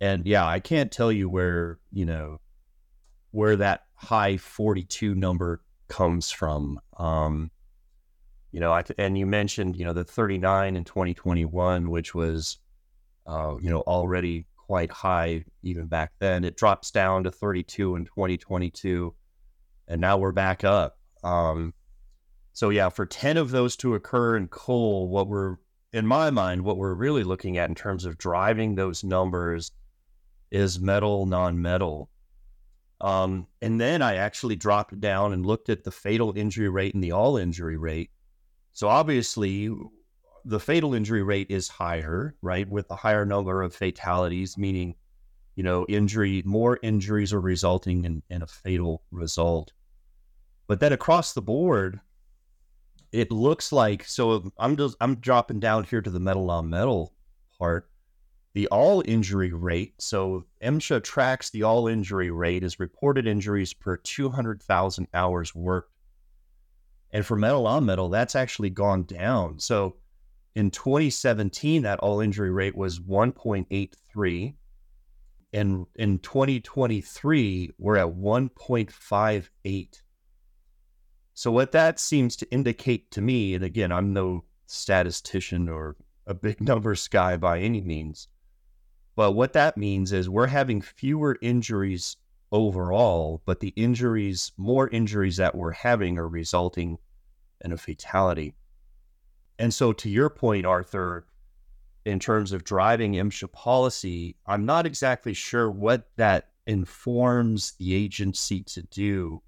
and 0.00 0.26
yeah, 0.26 0.44
I 0.44 0.58
can't 0.60 0.90
tell 0.90 1.12
you 1.12 1.28
where 1.28 1.78
you 1.92 2.04
know 2.04 2.40
where 3.30 3.56
that 3.56 3.82
high 3.94 4.36
forty 4.36 4.82
two 4.82 5.14
number 5.14 5.62
comes 5.88 6.30
from. 6.30 6.80
Um, 6.96 7.50
you 8.54 8.60
know, 8.60 8.72
I, 8.72 8.84
and 8.98 9.18
you 9.18 9.26
mentioned, 9.26 9.74
you 9.74 9.84
know, 9.84 9.92
the 9.92 10.04
39 10.04 10.76
in 10.76 10.84
2021, 10.84 11.90
which 11.90 12.14
was, 12.14 12.58
uh, 13.26 13.56
you 13.60 13.68
know, 13.68 13.80
already 13.80 14.46
quite 14.56 14.92
high 14.92 15.44
even 15.64 15.88
back 15.88 16.12
then. 16.20 16.44
It 16.44 16.56
drops 16.56 16.92
down 16.92 17.24
to 17.24 17.32
32 17.32 17.96
in 17.96 18.04
2022, 18.04 19.12
and 19.88 20.00
now 20.00 20.18
we're 20.18 20.30
back 20.30 20.62
up. 20.62 20.96
Um, 21.24 21.74
so 22.52 22.70
yeah, 22.70 22.90
for 22.90 23.06
10 23.06 23.38
of 23.38 23.50
those 23.50 23.74
to 23.78 23.96
occur 23.96 24.36
in 24.36 24.46
coal, 24.46 25.08
what 25.08 25.26
we're 25.26 25.56
in 25.92 26.06
my 26.06 26.30
mind, 26.30 26.62
what 26.62 26.76
we're 26.76 26.94
really 26.94 27.24
looking 27.24 27.58
at 27.58 27.68
in 27.68 27.74
terms 27.74 28.04
of 28.04 28.18
driving 28.18 28.76
those 28.76 29.02
numbers 29.02 29.72
is 30.52 30.78
metal, 30.78 31.26
non-metal. 31.26 32.08
Um, 33.00 33.48
and 33.60 33.80
then 33.80 34.00
I 34.00 34.14
actually 34.14 34.54
dropped 34.54 35.00
down 35.00 35.32
and 35.32 35.44
looked 35.44 35.70
at 35.70 35.82
the 35.82 35.90
fatal 35.90 36.32
injury 36.36 36.68
rate 36.68 36.94
and 36.94 37.02
the 37.02 37.10
all 37.10 37.36
injury 37.36 37.76
rate. 37.76 38.10
So 38.74 38.88
obviously, 38.88 39.70
the 40.44 40.60
fatal 40.60 40.94
injury 40.94 41.22
rate 41.22 41.46
is 41.48 41.68
higher, 41.68 42.34
right? 42.42 42.68
With 42.68 42.90
a 42.90 42.96
higher 42.96 43.24
number 43.24 43.62
of 43.62 43.74
fatalities, 43.74 44.58
meaning, 44.58 44.96
you 45.54 45.62
know, 45.62 45.86
injury, 45.88 46.42
more 46.44 46.80
injuries 46.82 47.32
are 47.32 47.40
resulting 47.40 48.04
in, 48.04 48.22
in 48.28 48.42
a 48.42 48.46
fatal 48.46 49.02
result. 49.12 49.72
But 50.66 50.80
then 50.80 50.92
across 50.92 51.32
the 51.32 51.40
board, 51.40 52.00
it 53.12 53.30
looks 53.30 53.70
like 53.70 54.04
so 54.04 54.52
I'm 54.58 54.76
just 54.76 54.96
I'm 55.00 55.16
dropping 55.16 55.60
down 55.60 55.84
here 55.84 56.02
to 56.02 56.10
the 56.10 56.18
metal 56.18 56.46
non-metal 56.46 57.14
part. 57.56 57.88
The 58.54 58.66
all 58.68 59.02
injury 59.06 59.52
rate, 59.52 59.94
so 59.98 60.46
MSHA 60.62 61.04
tracks 61.04 61.50
the 61.50 61.62
all 61.62 61.86
injury 61.86 62.30
rate 62.30 62.64
as 62.64 62.80
reported 62.80 63.26
injuries 63.26 63.72
per 63.72 63.96
200,000 63.96 65.08
hours 65.14 65.54
worked 65.54 65.93
and 67.14 67.24
for 67.24 67.36
metal 67.36 67.62
non-metal, 67.62 68.08
that's 68.08 68.34
actually 68.34 68.70
gone 68.70 69.04
down. 69.04 69.60
So 69.60 69.96
in 70.56 70.72
2017, 70.72 71.82
that 71.82 72.00
all 72.00 72.20
injury 72.20 72.50
rate 72.50 72.76
was 72.76 72.98
1.83. 72.98 74.54
And 75.52 75.86
in 75.94 76.18
2023, 76.18 77.70
we're 77.78 77.96
at 77.96 78.08
1.58. 78.08 80.02
So, 81.36 81.50
what 81.52 81.70
that 81.70 82.00
seems 82.00 82.34
to 82.36 82.50
indicate 82.50 83.12
to 83.12 83.20
me, 83.20 83.54
and 83.54 83.64
again, 83.64 83.92
I'm 83.92 84.12
no 84.12 84.44
statistician 84.66 85.68
or 85.68 85.96
a 86.26 86.34
big 86.34 86.60
numbers 86.68 87.06
guy 87.06 87.36
by 87.36 87.60
any 87.60 87.80
means, 87.80 88.26
but 89.14 89.32
what 89.32 89.52
that 89.52 89.76
means 89.76 90.12
is 90.12 90.28
we're 90.28 90.48
having 90.48 90.80
fewer 90.80 91.38
injuries 91.40 92.16
overall, 92.50 93.42
but 93.44 93.60
the 93.60 93.72
injuries, 93.76 94.52
more 94.56 94.88
injuries 94.88 95.36
that 95.36 95.54
we're 95.54 95.72
having 95.72 96.18
are 96.18 96.28
resulting 96.28 96.98
in 97.64 97.72
a 97.72 97.76
fatality. 97.76 98.54
And 99.58 99.72
so, 99.72 99.92
to 99.92 100.08
your 100.08 100.30
point, 100.30 100.66
Arthur, 100.66 101.26
in 102.04 102.18
terms 102.18 102.52
of 102.52 102.64
driving 102.64 103.12
MSHA 103.12 103.52
policy, 103.52 104.36
I'm 104.46 104.66
not 104.66 104.86
exactly 104.86 105.32
sure 105.32 105.70
what 105.70 106.08
that 106.16 106.50
informs 106.66 107.72
the 107.78 107.94
agency 107.94 108.62
to 108.62 108.82
do. 108.82 109.42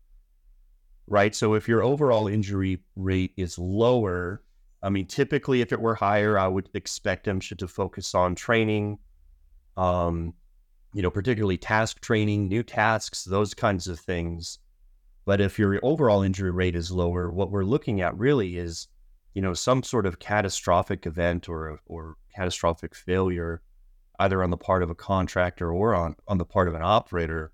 Right. 1.06 1.34
So, 1.34 1.54
if 1.54 1.68
your 1.68 1.82
overall 1.82 2.28
injury 2.28 2.80
rate 2.94 3.32
is 3.36 3.58
lower, 3.58 4.42
I 4.82 4.88
mean, 4.88 5.06
typically, 5.06 5.60
if 5.60 5.72
it 5.72 5.80
were 5.80 5.94
higher, 5.94 6.38
I 6.38 6.48
would 6.48 6.68
expect 6.74 7.26
MSHA 7.26 7.58
to 7.58 7.68
focus 7.68 8.14
on 8.14 8.34
training, 8.34 8.98
um, 9.76 10.34
you 10.94 11.02
know, 11.02 11.10
particularly 11.10 11.58
task 11.58 12.00
training, 12.00 12.48
new 12.48 12.62
tasks, 12.62 13.24
those 13.24 13.54
kinds 13.54 13.88
of 13.88 13.98
things. 13.98 14.58
But 15.26 15.40
if 15.40 15.58
your 15.58 15.78
overall 15.82 16.22
injury 16.22 16.52
rate 16.52 16.76
is 16.76 16.90
lower, 16.90 17.30
what 17.30 17.50
we're 17.50 17.64
looking 17.64 18.00
at 18.00 18.16
really 18.16 18.56
is, 18.56 18.88
you 19.34 19.42
know, 19.42 19.52
some 19.52 19.82
sort 19.82 20.06
of 20.06 20.18
catastrophic 20.18 21.04
event 21.04 21.48
or 21.48 21.80
or 21.86 22.16
catastrophic 22.34 22.94
failure, 22.94 23.60
either 24.18 24.42
on 24.42 24.50
the 24.50 24.56
part 24.56 24.82
of 24.82 24.88
a 24.88 24.94
contractor 24.94 25.70
or 25.70 25.94
on 25.94 26.16
on 26.26 26.38
the 26.38 26.46
part 26.46 26.68
of 26.68 26.74
an 26.74 26.82
operator. 26.82 27.52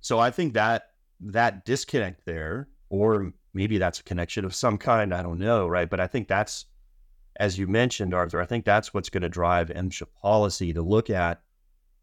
So 0.00 0.18
I 0.18 0.30
think 0.30 0.54
that 0.54 0.84
that 1.20 1.64
disconnect 1.64 2.24
there, 2.24 2.68
or 2.88 3.32
maybe 3.52 3.78
that's 3.78 4.00
a 4.00 4.04
connection 4.04 4.44
of 4.44 4.54
some 4.54 4.78
kind, 4.78 5.12
I 5.12 5.22
don't 5.22 5.38
know, 5.38 5.68
right? 5.68 5.90
But 5.90 6.00
I 6.00 6.06
think 6.06 6.28
that's, 6.28 6.66
as 7.36 7.58
you 7.58 7.66
mentioned, 7.66 8.14
Arthur, 8.14 8.40
I 8.40 8.46
think 8.46 8.64
that's 8.64 8.94
what's 8.94 9.10
going 9.10 9.22
to 9.22 9.28
drive 9.28 9.68
MSHA 9.68 10.06
policy 10.20 10.72
to 10.72 10.82
look 10.82 11.10
at 11.10 11.42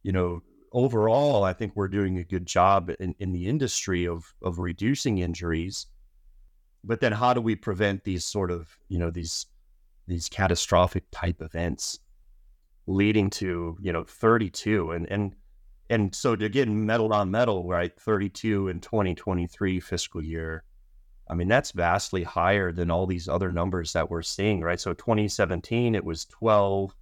you 0.03 0.12
know, 0.12 0.41
overall, 0.71 1.43
I 1.43 1.53
think 1.53 1.75
we're 1.75 1.88
doing 1.88 2.17
a 2.17 2.23
good 2.23 2.45
job 2.45 2.91
in, 2.99 3.15
in 3.19 3.32
the 3.32 3.47
industry 3.47 4.08
of 4.08 4.34
of 4.41 4.60
reducing 4.60 5.19
injuries. 5.19 5.88
But 6.84 7.01
then, 7.01 7.12
how 7.12 7.34
do 7.34 7.41
we 7.41 7.55
prevent 7.55 8.03
these 8.03 8.25
sort 8.25 8.51
of 8.51 8.77
you 8.88 8.99
know 8.99 9.10
these 9.10 9.47
these 10.08 10.27
catastrophic 10.27 11.05
type 11.12 11.41
events 11.41 11.99
leading 12.88 13.29
to 13.29 13.77
you 13.79 13.93
know 13.93 14.03
32 14.03 14.91
and 14.91 15.05
and 15.12 15.36
and 15.91 16.13
so 16.13 16.36
to 16.36 16.49
get 16.49 16.67
metal 16.67 17.08
non-metal 17.08 17.67
right 17.67 17.97
32 17.99 18.67
in 18.67 18.79
2023 18.82 19.79
fiscal 19.79 20.23
year 20.23 20.63
i 21.29 21.36
mean 21.36 21.47
that's 21.47 21.71
vastly 21.71 22.23
higher 22.23 22.71
than 22.71 22.89
all 22.89 23.05
these 23.05 23.29
other 23.29 23.51
numbers 23.51 23.93
that 23.93 24.10
we're 24.10 24.23
seeing 24.23 24.62
right 24.62 24.79
so 24.79 24.91
2017 24.93 25.93
it 25.93 26.03
was 26.03 26.25
12 26.25 26.95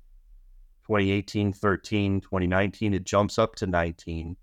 2018, 0.88 1.52
13, 1.52 2.22
2019, 2.22 2.94
it 2.94 3.04
jumps 3.04 3.38
up 3.38 3.56
to 3.56 3.68
19. 3.68 4.38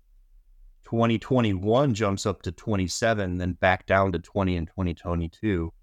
2021 0.83 1.93
jumps 1.95 2.27
up 2.27 2.43
to 2.43 2.51
27, 2.51 3.39
then 3.39 3.53
back 3.53 3.87
down 3.87 4.11
to 4.11 4.19
20 4.19 4.55
in 4.55 4.67
2022, 4.67 5.73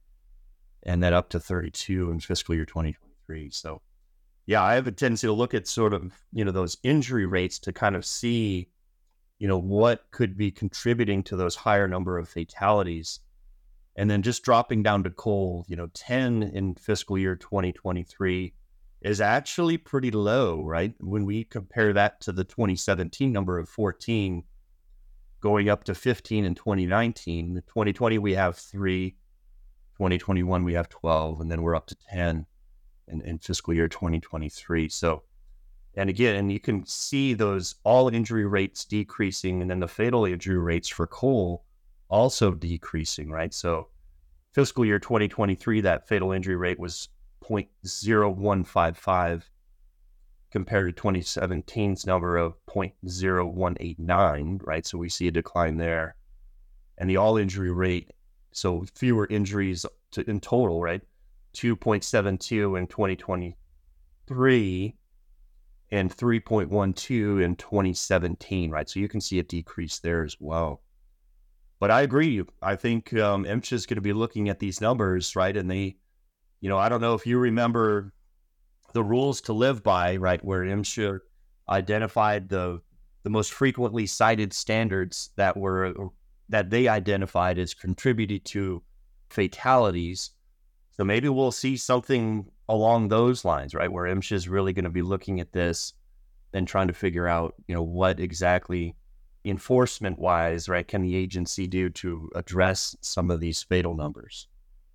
and 0.84 1.02
then 1.02 1.12
up 1.12 1.28
to 1.30 1.40
32 1.40 2.12
in 2.12 2.20
fiscal 2.20 2.54
year 2.54 2.64
2023. 2.64 3.50
So, 3.50 3.82
yeah, 4.46 4.62
I 4.62 4.74
have 4.74 4.86
a 4.86 4.92
tendency 4.92 5.26
to 5.26 5.32
look 5.32 5.52
at 5.52 5.66
sort 5.66 5.92
of, 5.92 6.12
you 6.32 6.44
know, 6.44 6.52
those 6.52 6.76
injury 6.84 7.26
rates 7.26 7.58
to 7.60 7.72
kind 7.72 7.96
of 7.96 8.06
see, 8.06 8.68
you 9.40 9.48
know, 9.48 9.58
what 9.58 10.04
could 10.12 10.36
be 10.36 10.52
contributing 10.52 11.24
to 11.24 11.36
those 11.36 11.56
higher 11.56 11.88
number 11.88 12.18
of 12.18 12.28
fatalities. 12.28 13.18
And 13.96 14.08
then 14.08 14.22
just 14.22 14.44
dropping 14.44 14.84
down 14.84 15.02
to 15.02 15.10
coal, 15.10 15.66
you 15.68 15.74
know, 15.74 15.88
10 15.92 16.44
in 16.44 16.76
fiscal 16.76 17.18
year 17.18 17.34
2023 17.34 18.54
is 19.04 19.20
actually 19.20 19.76
pretty 19.78 20.10
low, 20.10 20.62
right? 20.62 20.94
When 21.00 21.24
we 21.24 21.44
compare 21.44 21.92
that 21.92 22.20
to 22.22 22.32
the 22.32 22.44
2017 22.44 23.32
number 23.32 23.58
of 23.58 23.68
14, 23.68 24.44
going 25.42 25.68
up 25.68 25.84
to 25.84 25.94
15 25.94 26.44
in 26.44 26.54
2019. 26.54 27.62
2020, 27.66 28.18
we 28.18 28.32
have 28.34 28.56
three. 28.56 29.16
2021, 29.98 30.64
we 30.64 30.72
have 30.72 30.88
12, 30.88 31.40
and 31.40 31.50
then 31.50 31.62
we're 31.62 31.76
up 31.76 31.86
to 31.86 31.96
10 32.10 32.46
in, 33.08 33.20
in 33.22 33.38
fiscal 33.38 33.74
year 33.74 33.88
2023. 33.88 34.88
So, 34.88 35.22
and 35.94 36.08
again, 36.08 36.36
and 36.36 36.50
you 36.50 36.58
can 36.58 36.86
see 36.86 37.34
those 37.34 37.74
all 37.84 38.08
injury 38.08 38.46
rates 38.46 38.84
decreasing, 38.84 39.60
and 39.60 39.70
then 39.70 39.80
the 39.80 39.88
fatal 39.88 40.24
injury 40.24 40.58
rates 40.58 40.88
for 40.88 41.06
coal 41.06 41.64
also 42.08 42.52
decreasing, 42.52 43.30
right? 43.30 43.52
So, 43.52 43.88
fiscal 44.52 44.84
year 44.84 44.98
2023, 44.98 45.82
that 45.82 46.08
fatal 46.08 46.32
injury 46.32 46.56
rate 46.56 46.80
was 46.80 47.08
0.0155 47.84 49.42
compared 50.50 50.94
to 50.94 51.02
2017's 51.02 52.06
number 52.06 52.36
of 52.36 52.54
0.0189, 52.66 54.60
right? 54.64 54.86
So 54.86 54.98
we 54.98 55.08
see 55.08 55.28
a 55.28 55.32
decline 55.32 55.78
there. 55.78 56.16
And 56.98 57.08
the 57.08 57.16
all 57.16 57.38
injury 57.38 57.72
rate 57.72 58.10
So 58.52 58.84
fewer 58.94 59.26
injuries 59.30 59.86
to, 60.12 60.28
in 60.28 60.40
total, 60.40 60.80
right? 60.80 61.02
2.72 61.54 62.78
in 62.78 62.86
2023 62.86 64.94
and 65.90 66.16
3.12 66.16 67.44
in 67.44 67.56
2017, 67.56 68.70
right? 68.70 68.88
So 68.88 69.00
you 69.00 69.08
can 69.08 69.20
see 69.20 69.38
a 69.38 69.42
decrease 69.42 69.98
there 69.98 70.24
as 70.24 70.36
well. 70.40 70.82
But 71.80 71.90
I 71.90 72.02
agree. 72.02 72.42
I 72.62 72.76
think 72.76 73.12
um, 73.14 73.44
is 73.44 73.86
going 73.86 73.96
to 73.96 74.00
be 74.00 74.12
looking 74.12 74.48
at 74.48 74.58
these 74.58 74.80
numbers, 74.80 75.34
right? 75.34 75.56
And 75.56 75.70
they, 75.70 75.96
you 76.62 76.68
know, 76.68 76.78
I 76.78 76.88
don't 76.88 77.00
know 77.00 77.14
if 77.14 77.26
you 77.26 77.38
remember 77.38 78.12
the 78.94 79.02
rules 79.02 79.40
to 79.42 79.52
live 79.52 79.82
by, 79.82 80.16
right? 80.16 80.42
Where 80.42 80.62
MSHA 80.62 81.18
identified 81.68 82.48
the 82.48 82.80
the 83.24 83.30
most 83.30 83.52
frequently 83.52 84.06
cited 84.06 84.52
standards 84.52 85.30
that 85.36 85.56
were 85.56 85.92
that 86.48 86.70
they 86.70 86.88
identified 86.88 87.58
as 87.58 87.74
contributed 87.74 88.44
to 88.44 88.82
fatalities. 89.28 90.30
So 90.92 91.04
maybe 91.04 91.28
we'll 91.28 91.52
see 91.52 91.76
something 91.76 92.46
along 92.68 93.08
those 93.08 93.44
lines, 93.44 93.74
right? 93.74 93.90
Where 93.90 94.14
MSHA 94.14 94.32
is 94.32 94.48
really 94.48 94.72
going 94.72 94.84
to 94.84 94.90
be 94.90 95.02
looking 95.02 95.40
at 95.40 95.52
this 95.52 95.94
and 96.52 96.68
trying 96.68 96.88
to 96.88 96.94
figure 96.94 97.26
out, 97.26 97.54
you 97.66 97.74
know, 97.74 97.82
what 97.82 98.20
exactly 98.20 98.94
enforcement 99.44 100.18
wise, 100.18 100.68
right, 100.68 100.86
can 100.86 101.02
the 101.02 101.16
agency 101.16 101.66
do 101.66 101.88
to 101.90 102.30
address 102.36 102.94
some 103.00 103.30
of 103.30 103.40
these 103.40 103.62
fatal 103.62 103.94
numbers? 103.94 104.46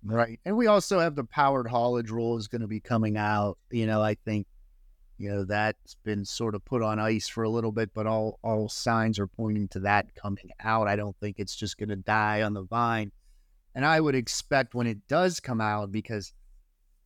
Right. 0.04 0.38
And 0.44 0.56
we 0.56 0.66
also 0.68 1.00
have 1.00 1.16
the 1.16 1.24
powered 1.24 1.66
haulage 1.66 2.10
rule 2.10 2.36
is 2.36 2.48
going 2.48 2.60
to 2.62 2.68
be 2.68 2.80
coming 2.80 3.16
out. 3.16 3.58
You 3.70 3.86
know, 3.86 4.00
I 4.00 4.14
think, 4.14 4.46
you 5.18 5.30
know, 5.30 5.44
that's 5.44 5.96
been 6.04 6.24
sort 6.24 6.54
of 6.54 6.64
put 6.64 6.82
on 6.82 7.00
ice 7.00 7.28
for 7.28 7.42
a 7.42 7.50
little 7.50 7.72
bit, 7.72 7.90
but 7.92 8.06
all 8.06 8.38
all 8.42 8.68
signs 8.68 9.18
are 9.18 9.26
pointing 9.26 9.68
to 9.68 9.80
that 9.80 10.14
coming 10.14 10.50
out. 10.60 10.86
I 10.86 10.96
don't 10.96 11.16
think 11.18 11.38
it's 11.38 11.56
just 11.56 11.78
going 11.78 11.88
to 11.88 11.96
die 11.96 12.42
on 12.42 12.54
the 12.54 12.62
vine. 12.62 13.10
And 13.74 13.84
I 13.84 14.00
would 14.00 14.14
expect 14.14 14.74
when 14.74 14.86
it 14.86 15.06
does 15.08 15.40
come 15.40 15.60
out, 15.60 15.92
because 15.92 16.32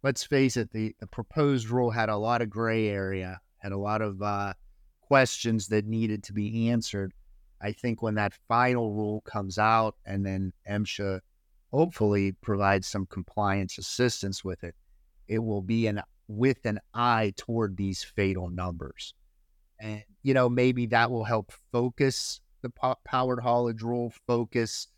let's 0.02 0.24
face 0.24 0.56
it, 0.56 0.70
the, 0.72 0.94
the 1.00 1.06
proposed 1.06 1.70
rule 1.70 1.90
had 1.90 2.08
a 2.08 2.16
lot 2.16 2.42
of 2.42 2.50
gray 2.50 2.88
area, 2.88 3.40
had 3.58 3.72
a 3.72 3.78
lot 3.78 4.02
of 4.02 4.20
uh, 4.22 4.52
questions 5.00 5.68
that 5.68 5.86
needed 5.86 6.22
to 6.24 6.32
be 6.32 6.68
answered. 6.68 7.12
I 7.60 7.72
think 7.72 8.02
when 8.02 8.14
that 8.16 8.34
final 8.48 8.92
rule 8.92 9.22
comes 9.22 9.58
out 9.58 9.96
and 10.04 10.24
then 10.24 10.52
MSHA 10.68 11.20
hopefully 11.72 12.32
provide 12.32 12.84
some 12.84 13.06
compliance 13.06 13.78
assistance 13.78 14.44
with 14.44 14.62
it, 14.62 14.74
it 15.28 15.38
will 15.38 15.62
be 15.62 15.86
an 15.86 16.02
with 16.28 16.64
an 16.64 16.78
eye 16.94 17.32
toward 17.36 17.76
these 17.76 18.02
fatal 18.02 18.48
numbers. 18.48 19.14
And, 19.80 20.02
you 20.22 20.34
know, 20.34 20.48
maybe 20.48 20.86
that 20.86 21.10
will 21.10 21.24
help 21.24 21.52
focus 21.72 22.40
the 22.62 22.70
powered 23.04 23.40
haulage 23.40 23.82
rule, 23.82 24.12
focus 24.26 24.88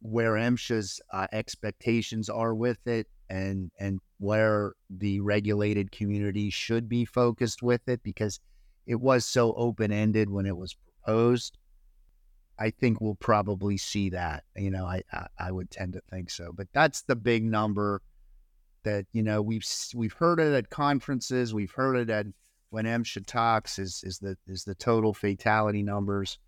where 0.00 0.32
MSHA's 0.32 1.00
uh, 1.12 1.26
expectations 1.32 2.28
are 2.30 2.54
with 2.54 2.86
it 2.86 3.06
and, 3.28 3.70
and 3.78 4.00
where 4.18 4.72
the 4.88 5.20
regulated 5.20 5.92
community 5.92 6.48
should 6.50 6.88
be 6.88 7.04
focused 7.04 7.62
with 7.62 7.86
it 7.88 8.02
because 8.02 8.40
it 8.86 9.00
was 9.00 9.26
so 9.26 9.52
open 9.54 9.92
ended 9.92 10.30
when 10.30 10.46
it 10.46 10.56
was 10.56 10.74
proposed. 11.04 11.58
I 12.58 12.70
think 12.70 13.00
we'll 13.00 13.16
probably 13.16 13.76
see 13.76 14.10
that. 14.10 14.44
You 14.56 14.70
know, 14.70 14.86
I, 14.86 15.02
I, 15.12 15.26
I 15.38 15.52
would 15.52 15.70
tend 15.70 15.92
to 15.94 16.00
think 16.10 16.30
so. 16.30 16.52
But 16.54 16.68
that's 16.72 17.02
the 17.02 17.16
big 17.16 17.44
number 17.44 18.02
that 18.84 19.04
you 19.12 19.22
know 19.22 19.42
we've 19.42 19.64
we've 19.94 20.12
heard 20.12 20.40
it 20.40 20.54
at 20.54 20.70
conferences. 20.70 21.52
We've 21.52 21.72
heard 21.72 21.96
it 21.96 22.10
at 22.10 22.26
when 22.70 22.84
MSHA 22.84 23.26
talks 23.26 23.78
is 23.78 24.02
is 24.04 24.18
the 24.18 24.36
is 24.46 24.64
the 24.64 24.74
total 24.74 25.12
fatality 25.12 25.82
numbers, 25.82 26.38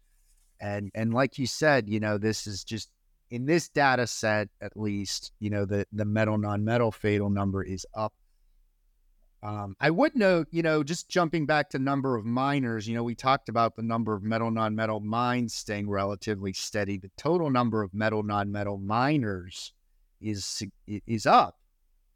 and 0.61 0.90
and 0.94 1.12
like 1.12 1.38
you 1.38 1.47
said, 1.47 1.88
you 1.88 2.01
know, 2.01 2.16
this 2.16 2.47
is 2.47 2.64
just 2.64 2.90
in 3.31 3.44
this 3.44 3.68
data 3.68 4.07
set 4.07 4.49
at 4.61 4.77
least. 4.77 5.33
You 5.40 5.51
know, 5.51 5.64
the 5.64 5.87
the 5.92 6.05
metal 6.05 6.38
non 6.38 6.64
metal 6.64 6.92
fatal 6.92 7.29
number 7.29 7.62
is 7.62 7.87
up 7.94 8.14
um, 9.42 9.77
I 9.81 9.90
would 9.90 10.14
note, 10.16 10.48
you 10.51 10.62
know, 10.62 10.83
just 10.83 11.09
jumping 11.09 11.46
back 11.46 11.70
to 11.70 11.79
number 11.79 12.16
of 12.16 12.24
miners, 12.24 12.88
you 12.88 12.94
know, 12.94 13.05
we 13.05 13.14
talked 13.14 13.48
about 13.48 13.77
the 13.77 13.83
number 13.83 14.14
of 14.14 14.22
metal 14.22 14.51
non-metal 14.51 15.01
mines 15.01 15.55
staying 15.55 15.88
relatively 15.88 16.53
steady. 16.53 16.98
The 16.98 17.11
total 17.16 17.48
number 17.48 17.83
of 17.83 17.94
metal 17.94 18.24
non-metal 18.24 18.79
miners 18.79 19.72
is 20.20 20.64
is 20.87 21.27
up 21.27 21.57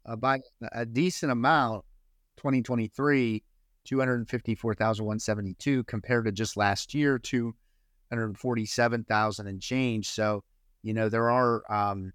uh, 0.05 0.17
by 0.17 0.41
a 0.73 0.85
decent 0.85 1.31
amount. 1.31 1.85
2023, 2.37 3.43
254,172 3.85 5.83
compared 5.85 6.25
to 6.25 6.31
just 6.31 6.57
last 6.57 6.93
year, 6.93 7.17
247,000 7.19 9.47
and 9.47 9.61
change. 9.61 10.09
So, 10.09 10.43
you 10.81 10.93
know, 10.93 11.07
there 11.07 11.31
are, 11.31 11.63
um, 11.71 12.11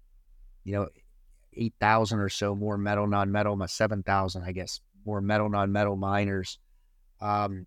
you 0.65 0.73
know, 0.73 0.87
8,000 1.53 2.19
or 2.19 2.29
so 2.29 2.55
more 2.55 2.77
metal 2.77 3.07
non-metal, 3.07 3.59
7,000, 3.67 4.43
I 4.43 4.51
guess, 4.51 4.79
more 5.05 5.21
metal 5.21 5.49
non-metal 5.49 5.95
miners. 5.95 6.59
Um, 7.21 7.65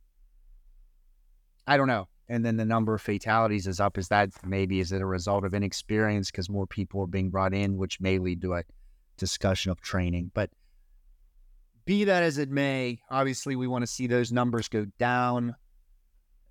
I 1.67 1.77
don't 1.77 1.89
know. 1.89 2.09
And 2.29 2.45
then 2.45 2.57
the 2.57 2.65
number 2.65 2.95
of 2.95 3.03
fatalities 3.03 3.67
is 3.67 3.81
up. 3.81 3.99
Is 3.99 4.09
that 4.09 4.31
maybe 4.45 4.81
is 4.81 4.93
it 4.93 5.03
a 5.03 5.07
result 5.07 5.45
of 5.45 5.55
inexperience 5.55 6.31
because 6.31 6.49
more 6.49 6.67
people 6.67 7.03
are 7.03 7.07
being 7.07 7.31
brought 7.31 7.53
in, 7.53 7.77
which 7.77 8.01
may 8.01 8.19
lead 8.19 8.41
to 8.43 8.55
a 8.55 8.63
discussion 9.17 9.71
of 9.71 9.81
training. 9.81 10.31
But 10.33 10.51
be 11.85 12.05
that 12.05 12.23
as 12.23 12.39
it 12.39 12.49
may, 12.49 13.01
obviously 13.11 13.57
we 13.57 13.67
want 13.67 13.83
to 13.83 13.87
see 13.87 14.07
those 14.07 14.33
numbers 14.33 14.69
go 14.69 14.87
down 14.99 15.55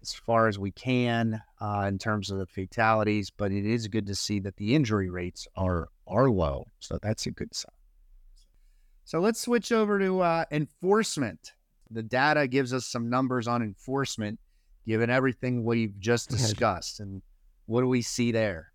as 0.01 0.13
far 0.13 0.47
as 0.47 0.59
we 0.59 0.71
can 0.71 1.41
uh, 1.59 1.85
in 1.87 1.97
terms 1.97 2.29
of 2.29 2.37
the 2.37 2.45
fatalities. 2.45 3.31
But 3.35 3.51
it 3.51 3.65
is 3.65 3.87
good 3.87 4.07
to 4.07 4.15
see 4.15 4.39
that 4.41 4.57
the 4.57 4.75
injury 4.75 5.09
rates 5.09 5.47
are 5.55 5.87
are 6.05 6.29
low, 6.29 6.65
so 6.79 6.99
that's 7.01 7.25
a 7.25 7.31
good 7.31 7.55
sign. 7.55 7.80
So 9.11 9.19
let's 9.19 9.41
switch 9.41 9.73
over 9.73 9.99
to 9.99 10.21
uh, 10.21 10.45
enforcement. 10.51 11.51
The 11.89 12.01
data 12.01 12.47
gives 12.47 12.73
us 12.73 12.87
some 12.87 13.09
numbers 13.09 13.45
on 13.45 13.61
enforcement, 13.61 14.39
given 14.87 15.09
everything 15.09 15.65
we've 15.65 15.99
just 15.99 16.29
discussed. 16.29 17.01
And 17.01 17.21
what 17.65 17.81
do 17.81 17.89
we 17.89 18.03
see 18.03 18.31
there? 18.31 18.71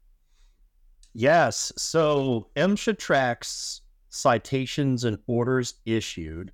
Yes. 1.15 1.73
So 1.79 2.51
MSHA 2.55 2.99
tracks 2.99 3.81
citations 4.11 5.05
and 5.05 5.17
orders 5.27 5.77
issued. 5.87 6.53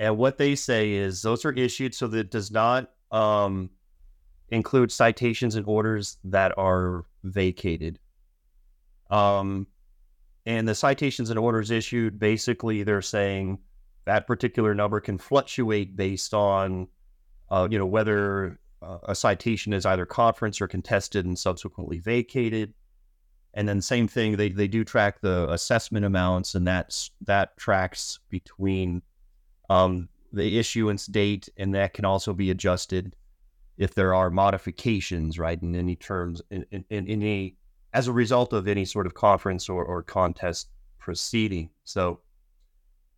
And 0.00 0.18
what 0.18 0.36
they 0.36 0.56
say 0.56 0.90
is 0.90 1.22
those 1.22 1.44
are 1.44 1.52
issued 1.52 1.94
so 1.94 2.08
that 2.08 2.18
it 2.18 2.30
does 2.32 2.50
not 2.50 2.90
um, 3.12 3.70
include 4.48 4.90
citations 4.90 5.54
and 5.54 5.64
orders 5.68 6.16
that 6.24 6.52
are 6.58 7.04
vacated. 7.22 8.00
Um, 9.08 9.68
and 10.48 10.66
the 10.66 10.74
citations 10.74 11.28
and 11.28 11.38
orders 11.38 11.70
issued, 11.70 12.18
basically, 12.18 12.82
they're 12.82 13.02
saying 13.02 13.58
that 14.06 14.26
particular 14.26 14.74
number 14.74 14.98
can 14.98 15.18
fluctuate 15.18 15.94
based 15.94 16.32
on, 16.32 16.88
uh, 17.50 17.68
you 17.70 17.78
know, 17.78 17.84
whether 17.84 18.58
uh, 18.80 18.96
a 19.02 19.14
citation 19.14 19.74
is 19.74 19.84
either 19.84 20.06
conference 20.06 20.62
or 20.62 20.66
contested 20.66 21.26
and 21.26 21.38
subsequently 21.38 21.98
vacated. 21.98 22.72
And 23.52 23.68
then 23.68 23.82
same 23.82 24.08
thing, 24.08 24.38
they, 24.38 24.48
they 24.48 24.68
do 24.68 24.84
track 24.84 25.20
the 25.20 25.52
assessment 25.52 26.06
amounts, 26.06 26.54
and 26.54 26.66
that's 26.66 27.10
that 27.26 27.54
tracks 27.58 28.18
between 28.30 29.02
um, 29.68 30.08
the 30.32 30.58
issuance 30.58 31.04
date, 31.04 31.50
and 31.58 31.74
that 31.74 31.92
can 31.92 32.06
also 32.06 32.32
be 32.32 32.50
adjusted 32.50 33.14
if 33.76 33.94
there 33.94 34.14
are 34.14 34.30
modifications, 34.30 35.38
right, 35.38 35.60
in 35.60 35.76
any 35.76 35.94
terms, 35.94 36.40
in, 36.50 36.64
in, 36.70 36.86
in 36.88 37.06
any 37.06 37.57
as 37.92 38.08
a 38.08 38.12
result 38.12 38.52
of 38.52 38.68
any 38.68 38.84
sort 38.84 39.06
of 39.06 39.14
conference 39.14 39.68
or, 39.68 39.84
or 39.84 40.02
contest 40.02 40.68
proceeding. 40.98 41.70
So 41.84 42.20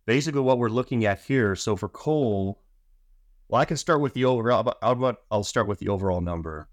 basically 0.05 0.41
what 0.41 0.57
we're 0.57 0.69
looking 0.69 1.05
at 1.05 1.21
here, 1.21 1.55
so 1.55 1.75
for 1.75 1.89
coal, 1.89 2.61
well, 3.47 3.61
I 3.61 3.65
can 3.65 3.77
start 3.77 4.01
with 4.01 4.13
the 4.13 4.25
overall, 4.25 4.73
I'll, 4.81 5.17
I'll 5.29 5.43
start 5.43 5.67
with 5.67 5.77
the 5.79 5.89
overall 5.89 6.21
number. 6.21 6.67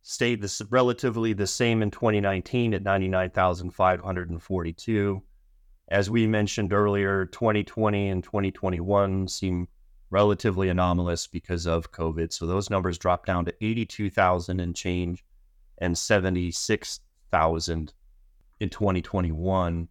stayed 0.04 0.42
this 0.42 0.62
relatively 0.70 1.34
the 1.34 1.48
same 1.48 1.82
in 1.82 1.89
2019 1.89 2.74
at 2.74 2.84
99,542. 2.84 5.24
As 5.88 6.10
we 6.10 6.28
mentioned 6.28 6.74
earlier, 6.74 7.26
2020 7.26 8.10
and 8.10 8.22
2021 8.24 9.30
seem 9.30 9.70
relatively 10.10 10.68
anomalous 10.70 11.28
because 11.28 11.66
of 11.66 11.92
COVID. 11.92 12.32
So 12.34 12.46
those 12.46 12.70
numbers 12.70 12.98
dropped 12.98 13.26
down 13.26 13.46
to 13.46 13.54
82,000 13.62 14.60
and 14.60 14.76
change 14.76 15.24
and 15.80 15.98
76,000 15.98 17.94
in 18.60 18.70
2021. 18.70 19.88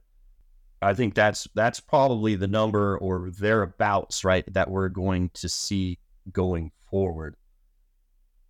I 0.83 0.95
think 0.95 1.15
that's 1.15 1.47
that's 1.55 1.79
probably 1.79 2.35
the 2.35 2.49
number 2.49 2.99
or 2.99 3.31
thereabouts, 3.31 4.25
right? 4.25 4.53
That 4.53 4.71
we're 4.71 4.89
going 4.89 5.31
to 5.35 5.49
see 5.49 5.99
going 6.33 6.73
forward. 6.91 7.37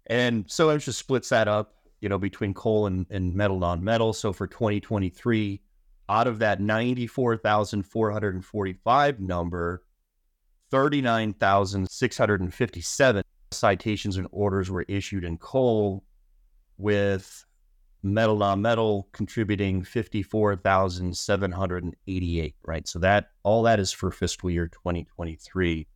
And 0.07 0.51
so 0.51 0.71
it 0.71 0.79
just 0.79 0.99
splits 0.99 1.29
that 1.29 1.47
up, 1.49 1.75
you 2.01 2.09
know, 2.09 2.19
between 2.19 2.55
coal 2.55 2.87
and, 2.87 3.05
and 3.11 3.35
metal 3.35 3.59
non-metal. 3.59 4.15
So 4.15 4.33
for 4.33 4.47
2023, 4.47 5.61
out 6.09 6.27
of 6.27 6.39
that 6.41 6.61
94,445 6.61 9.21
number, 9.21 9.85
39,657 10.71 13.23
citations 13.53 14.17
and 14.17 14.27
orders 14.31 14.71
were 14.71 14.85
issued 14.89 15.25
in 15.25 15.37
coal, 15.39 16.05
with 16.79 17.45
metal 18.03 18.43
uh, 18.43 18.49
non-metal 18.51 19.09
contributing 19.13 19.83
54,788, 19.83 22.55
right? 22.65 22.89
So 22.89 22.99
that 23.01 23.31
all 23.43 23.63
that 23.65 23.81
is 23.81 23.93
for 23.93 24.11
fiscal 24.11 24.51
year 24.51 24.69
2023. 24.69 25.87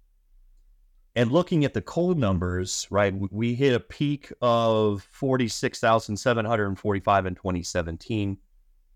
And 1.16 1.30
looking 1.30 1.64
at 1.64 1.74
the 1.74 1.80
coal 1.80 2.14
numbers, 2.14 2.88
right, 2.90 3.14
we 3.30 3.54
hit 3.54 3.72
a 3.72 3.78
peak 3.80 4.32
of 4.42 5.06
46,745 5.12 7.26
in 7.26 7.34
2017. 7.36 8.36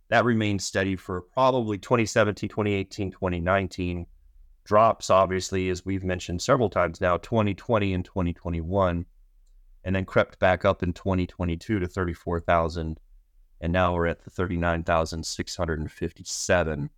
That 0.09 0.25
remained 0.25 0.63
steady 0.63 0.97
for 0.97 1.21
probably 1.21 1.79
2017, 1.79 2.49
2018, 2.49 3.13
2019 3.13 4.07
drops, 4.65 5.11
obviously, 5.11 5.69
as 5.71 5.85
we've 5.85 6.05
mentioned 6.05 6.43
several 6.43 6.69
times 6.69 7.01
now, 7.01 7.19
2020 7.19 7.95
and 7.95 8.05
2021, 8.05 9.07
and 9.85 9.95
then 9.95 10.05
crept 10.05 10.39
back 10.39 10.65
up 10.65 10.83
in 10.83 10.93
2022 10.93 11.79
to 11.79 11.87
34,000. 11.87 12.99
And 13.61 13.73
now 13.73 13.95
we're 13.95 14.07
at 14.07 14.23
the 14.23 14.31
39,657. 14.31 16.91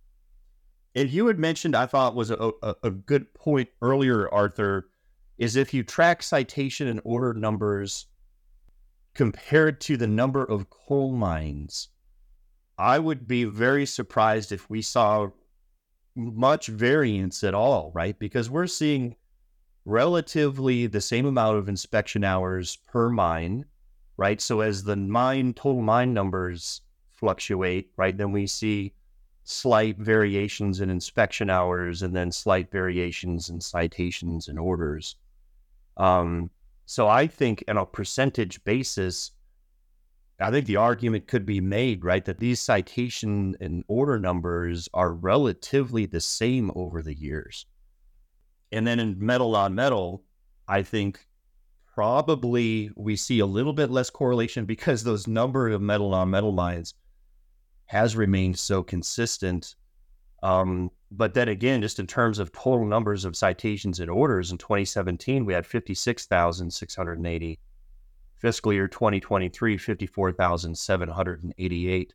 And 0.93 1.09
you 1.09 1.27
had 1.27 1.39
mentioned, 1.39 1.75
I 1.75 1.85
thought 1.85 2.15
was 2.15 2.31
a, 2.31 2.51
a, 2.61 2.75
a 2.83 2.91
good 2.91 3.33
point 3.33 3.69
earlier, 3.81 4.29
Arthur, 4.33 4.89
is 5.37 5.55
if 5.55 5.73
you 5.73 5.83
track 5.83 6.21
citation 6.21 6.87
and 6.87 6.99
order 7.03 7.33
numbers 7.33 8.07
compared 9.13 9.79
to 9.81 9.97
the 9.97 10.07
number 10.07 10.43
of 10.43 10.69
coal 10.69 11.13
mines, 11.13 11.89
I 12.77 12.99
would 12.99 13.27
be 13.27 13.45
very 13.45 13.85
surprised 13.85 14.51
if 14.51 14.69
we 14.69 14.81
saw 14.81 15.29
much 16.15 16.67
variance 16.67 17.43
at 17.43 17.53
all, 17.53 17.91
right? 17.93 18.17
Because 18.19 18.49
we're 18.49 18.67
seeing 18.67 19.15
relatively 19.85 20.87
the 20.87 21.01
same 21.01 21.25
amount 21.25 21.57
of 21.57 21.69
inspection 21.69 22.23
hours 22.23 22.77
per 22.87 23.09
mine, 23.09 23.65
right? 24.17 24.39
So 24.39 24.61
as 24.61 24.83
the 24.83 24.95
mine 24.95 25.53
total 25.53 25.81
mine 25.81 26.13
numbers 26.13 26.81
fluctuate, 27.09 27.91
right, 27.97 28.17
then 28.17 28.31
we 28.31 28.47
see 28.47 28.93
slight 29.43 29.97
variations 29.97 30.81
in 30.81 30.89
inspection 30.89 31.49
hours 31.49 32.03
and 32.03 32.15
then 32.15 32.31
slight 32.31 32.71
variations 32.71 33.49
in 33.49 33.59
citations 33.59 34.47
and 34.47 34.59
orders. 34.59 35.15
Um, 35.97 36.49
so 36.85 37.07
I 37.07 37.27
think 37.27 37.63
on 37.67 37.77
a 37.77 37.85
percentage 37.85 38.63
basis, 38.63 39.31
I 40.39 40.51
think 40.51 40.65
the 40.65 40.77
argument 40.77 41.27
could 41.27 41.45
be 41.45 41.61
made, 41.61 42.03
right, 42.03 42.25
that 42.25 42.39
these 42.39 42.59
citation 42.59 43.55
and 43.61 43.83
order 43.87 44.19
numbers 44.19 44.89
are 44.93 45.13
relatively 45.13 46.05
the 46.05 46.21
same 46.21 46.71
over 46.75 47.01
the 47.01 47.13
years. 47.13 47.65
And 48.71 48.87
then 48.87 48.99
in 48.99 49.17
metal 49.19 49.51
non-metal, 49.51 50.23
I 50.67 50.83
think 50.83 51.27
probably 51.93 52.89
we 52.95 53.15
see 53.15 53.39
a 53.39 53.45
little 53.45 53.73
bit 53.73 53.91
less 53.91 54.09
correlation 54.09 54.65
because 54.65 55.03
those 55.03 55.27
number 55.27 55.69
of 55.69 55.81
metal 55.81 56.09
non-metal 56.09 56.53
mines 56.53 56.93
has 57.87 58.15
remained 58.15 58.57
so 58.57 58.81
consistent. 58.81 59.75
Um, 60.43 60.89
but 61.11 61.33
then 61.33 61.49
again, 61.49 61.81
just 61.81 61.99
in 61.99 62.07
terms 62.07 62.39
of 62.39 62.53
total 62.53 62.85
numbers 62.85 63.25
of 63.25 63.35
citations 63.35 63.99
and 63.99 64.09
orders 64.09 64.51
in 64.51 64.57
2017, 64.57 65.45
we 65.45 65.53
had 65.53 65.65
56,680 65.65 67.59
fiscal 68.41 68.73
year 68.73 68.87
2023, 68.87 69.77
54,788. 69.77 72.13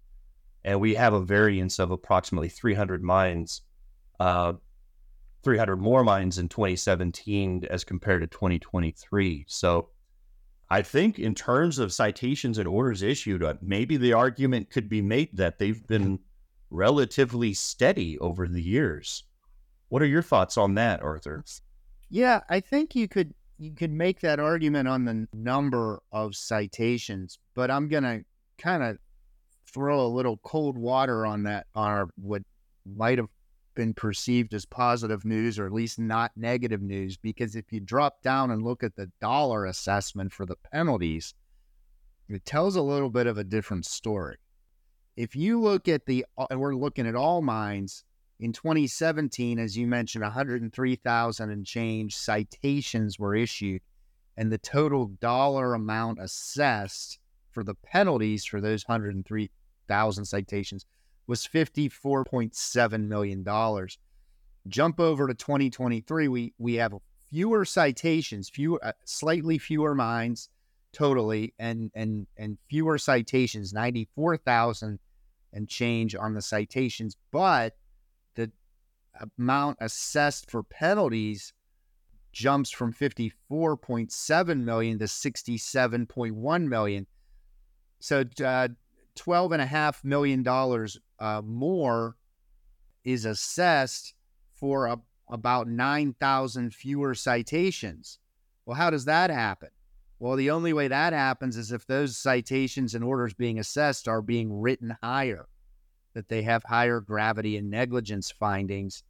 And 0.64 0.80
we 0.80 0.94
have 0.94 1.12
a 1.12 1.20
variance 1.20 1.78
of 1.78 1.92
approximately 1.92 2.48
300 2.48 3.02
mines, 3.02 3.60
uh, 4.18 4.54
300 5.46 5.76
more 5.76 6.02
mines 6.02 6.38
in 6.38 6.48
2017 6.48 7.68
as 7.70 7.84
compared 7.84 8.20
to 8.20 8.26
2023. 8.26 9.44
So 9.46 9.90
I 10.68 10.82
think 10.82 11.20
in 11.20 11.36
terms 11.36 11.78
of 11.78 11.92
citations 11.92 12.58
and 12.58 12.66
orders 12.66 13.00
issued, 13.00 13.44
uh, 13.44 13.54
maybe 13.62 13.96
the 13.96 14.12
argument 14.12 14.70
could 14.70 14.88
be 14.88 15.00
made 15.00 15.36
that 15.36 15.60
they've 15.60 15.86
been 15.86 16.18
relatively 16.70 17.54
steady 17.54 18.18
over 18.18 18.48
the 18.48 18.60
years. 18.60 19.22
What 19.88 20.02
are 20.02 20.06
your 20.06 20.20
thoughts 20.20 20.56
on 20.56 20.74
that, 20.74 21.00
Arthur? 21.00 21.44
Yeah, 22.10 22.40
I 22.50 22.58
think 22.58 22.96
you 22.96 23.06
could 23.06 23.32
you 23.56 23.70
could 23.70 23.92
make 23.92 24.18
that 24.22 24.40
argument 24.40 24.88
on 24.88 25.04
the 25.04 25.28
number 25.32 26.02
of 26.10 26.34
citations, 26.34 27.38
but 27.54 27.70
I'm 27.70 27.86
going 27.86 28.02
to 28.02 28.24
kind 28.58 28.82
of 28.82 28.98
throw 29.72 30.04
a 30.04 30.08
little 30.08 30.38
cold 30.38 30.76
water 30.76 31.24
on 31.24 31.44
that, 31.44 31.68
on 31.76 31.88
our, 31.88 32.08
what 32.16 32.42
might 32.84 33.18
have 33.18 33.28
been 33.76 33.94
perceived 33.94 34.52
as 34.54 34.66
positive 34.66 35.24
news 35.24 35.58
or 35.58 35.66
at 35.66 35.72
least 35.72 36.00
not 36.00 36.32
negative 36.34 36.82
news. 36.82 37.16
Because 37.16 37.54
if 37.54 37.72
you 37.72 37.78
drop 37.78 38.22
down 38.22 38.50
and 38.50 38.64
look 38.64 38.82
at 38.82 38.96
the 38.96 39.12
dollar 39.20 39.66
assessment 39.66 40.32
for 40.32 40.44
the 40.44 40.56
penalties, 40.72 41.34
it 42.28 42.44
tells 42.44 42.74
a 42.74 42.82
little 42.82 43.10
bit 43.10 43.28
of 43.28 43.38
a 43.38 43.44
different 43.44 43.86
story. 43.86 44.38
If 45.16 45.36
you 45.36 45.60
look 45.60 45.86
at 45.86 46.06
the, 46.06 46.26
uh, 46.36 46.46
and 46.50 46.60
we're 46.60 46.74
looking 46.74 47.06
at 47.06 47.14
all 47.14 47.40
mines, 47.40 48.02
in 48.38 48.52
2017, 48.52 49.58
as 49.58 49.78
you 49.78 49.86
mentioned, 49.86 50.22
103,000 50.22 51.50
and 51.50 51.64
change 51.64 52.16
citations 52.16 53.18
were 53.18 53.34
issued, 53.34 53.80
and 54.36 54.52
the 54.52 54.58
total 54.58 55.06
dollar 55.20 55.72
amount 55.72 56.18
assessed 56.20 57.18
for 57.50 57.64
the 57.64 57.74
penalties 57.74 58.44
for 58.44 58.60
those 58.60 58.86
103,000 58.86 60.24
citations 60.26 60.84
was 61.26 61.46
$54.7 61.46 63.06
million. 63.06 63.88
Jump 64.68 65.00
over 65.00 65.26
to 65.26 65.34
2023, 65.34 66.28
we, 66.28 66.54
we 66.58 66.74
have 66.74 66.94
fewer 67.30 67.64
citations, 67.64 68.48
fewer, 68.48 68.84
uh, 68.84 68.92
slightly 69.04 69.58
fewer 69.58 69.94
mines 69.94 70.48
totally, 70.92 71.52
and, 71.58 71.90
and, 71.94 72.26
and 72.36 72.58
fewer 72.68 72.98
citations, 72.98 73.72
94,000 73.72 74.98
and 75.52 75.68
change 75.68 76.14
on 76.14 76.34
the 76.34 76.42
citations, 76.42 77.16
but 77.30 77.76
the 78.34 78.50
amount 79.38 79.78
assessed 79.80 80.50
for 80.50 80.62
penalties 80.62 81.52
jumps 82.32 82.70
from 82.70 82.92
54.7 82.92 84.60
million 84.60 84.98
to 84.98 85.06
67.1 85.06 86.68
million. 86.68 87.06
So 88.00 88.24
uh, 88.44 88.68
12 89.16 89.52
and 89.52 89.62
a 89.62 89.66
half 89.66 90.04
million 90.04 90.42
dollars 90.42 90.98
uh, 91.18 91.42
more 91.44 92.16
is 93.04 93.24
assessed 93.24 94.14
for 94.52 94.86
a, 94.86 94.98
about 95.30 95.68
9,000 95.68 96.74
fewer 96.74 97.14
citations. 97.14 98.18
Well, 98.64 98.76
how 98.76 98.90
does 98.90 99.04
that 99.06 99.30
happen? 99.30 99.70
Well, 100.18 100.36
the 100.36 100.50
only 100.50 100.72
way 100.72 100.88
that 100.88 101.12
happens 101.12 101.56
is 101.56 101.72
if 101.72 101.86
those 101.86 102.16
citations 102.16 102.94
and 102.94 103.04
orders 103.04 103.34
being 103.34 103.58
assessed 103.58 104.08
are 104.08 104.22
being 104.22 104.52
written 104.52 104.96
higher 105.02 105.46
that 106.16 106.30
they 106.30 106.42
have 106.42 106.62
higher 106.64 106.98
gravity 106.98 107.58
and 107.58 107.70
negligence 107.70 108.30
findings. 108.30 109.02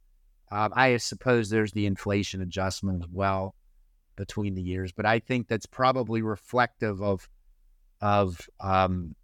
Um, 0.51 0.73
I 0.75 0.97
suppose 0.97 1.49
there's 1.49 1.71
the 1.71 1.85
inflation 1.85 2.41
adjustment 2.41 3.01
as 3.01 3.09
well 3.09 3.55
between 4.17 4.55
the 4.55 4.61
years, 4.61 4.91
but 4.91 5.05
I 5.05 5.19
think 5.19 5.47
that's 5.47 5.65
probably 5.65 6.21
reflective 6.21 7.01
of 7.01 7.29
of 8.01 8.49
um, 8.59 9.15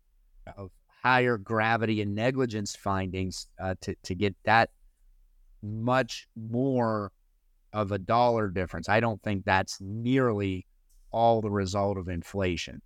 of 0.58 0.72
higher 1.04 1.38
gravity 1.38 2.02
and 2.02 2.16
negligence 2.16 2.76
findings 2.76 3.48
uh, 3.60 3.76
to 3.82 3.96
to 4.04 4.16
get 4.16 4.36
that 4.46 4.70
much 5.62 6.28
more 6.36 7.12
of 7.74 7.92
a 7.92 7.98
dollar 8.00 8.50
difference. 8.50 8.90
I 8.90 9.00
don't 9.00 9.22
think 9.24 9.46
that's 9.46 9.80
nearly 9.82 10.66
all 11.12 11.42
the 11.42 11.52
result 11.52 11.98
of 11.98 12.08
inflation 12.10 12.82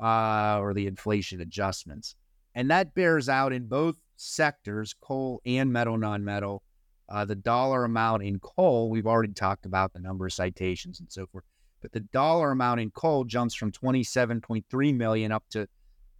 uh, 0.00 0.58
or 0.60 0.74
the 0.74 0.86
inflation 0.86 1.40
adjustments, 1.40 2.14
and 2.54 2.70
that 2.70 2.94
bears 2.94 3.28
out 3.28 3.52
in 3.52 3.66
both 3.66 3.96
sectors, 4.16 4.94
coal 5.00 5.40
and 5.46 5.72
metal 5.72 5.96
non-metal, 5.98 6.62
Uh, 7.08 7.24
the 7.24 7.36
dollar 7.36 7.84
amount 7.84 8.22
in 8.22 8.38
coal, 8.40 8.90
we've 8.90 9.06
already 9.06 9.32
talked 9.32 9.64
about 9.66 9.92
the 9.92 10.00
number 10.00 10.26
of 10.26 10.32
citations 10.32 11.00
and 11.00 11.10
so 11.10 11.26
forth, 11.26 11.44
but 11.80 11.92
the 11.92 12.00
dollar 12.00 12.50
amount 12.50 12.80
in 12.80 12.90
coal 12.90 13.24
jumps 13.24 13.54
from 13.54 13.72
27.3 13.72 14.94
million 14.94 15.32
up 15.32 15.44
to 15.50 15.66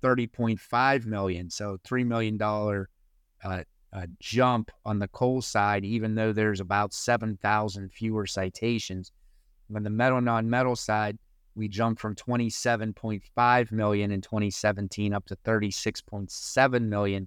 30.5 0.03 1.07
million. 1.07 1.51
So 1.51 1.79
$3 1.85 2.07
million 2.07 2.41
uh, 2.41 3.63
uh, 3.93 4.07
jump 4.21 4.71
on 4.85 4.99
the 4.99 5.09
coal 5.09 5.41
side, 5.41 5.85
even 5.85 6.15
though 6.15 6.33
there's 6.33 6.61
about 6.61 6.93
7,000 6.93 7.93
fewer 7.93 8.27
citations. 8.27 9.13
On 9.75 9.83
the 9.83 9.91
metal 9.91 10.21
non-metal 10.21 10.77
side, 10.77 11.19
we 11.55 11.69
jumped 11.69 12.01
from 12.01 12.15
27.5 12.15 13.73
million 13.73 14.11
in 14.13 14.21
2017 14.21 15.13
up 15.13 15.27
to 15.27 15.37
36.7 15.37 16.83
million 16.83 17.27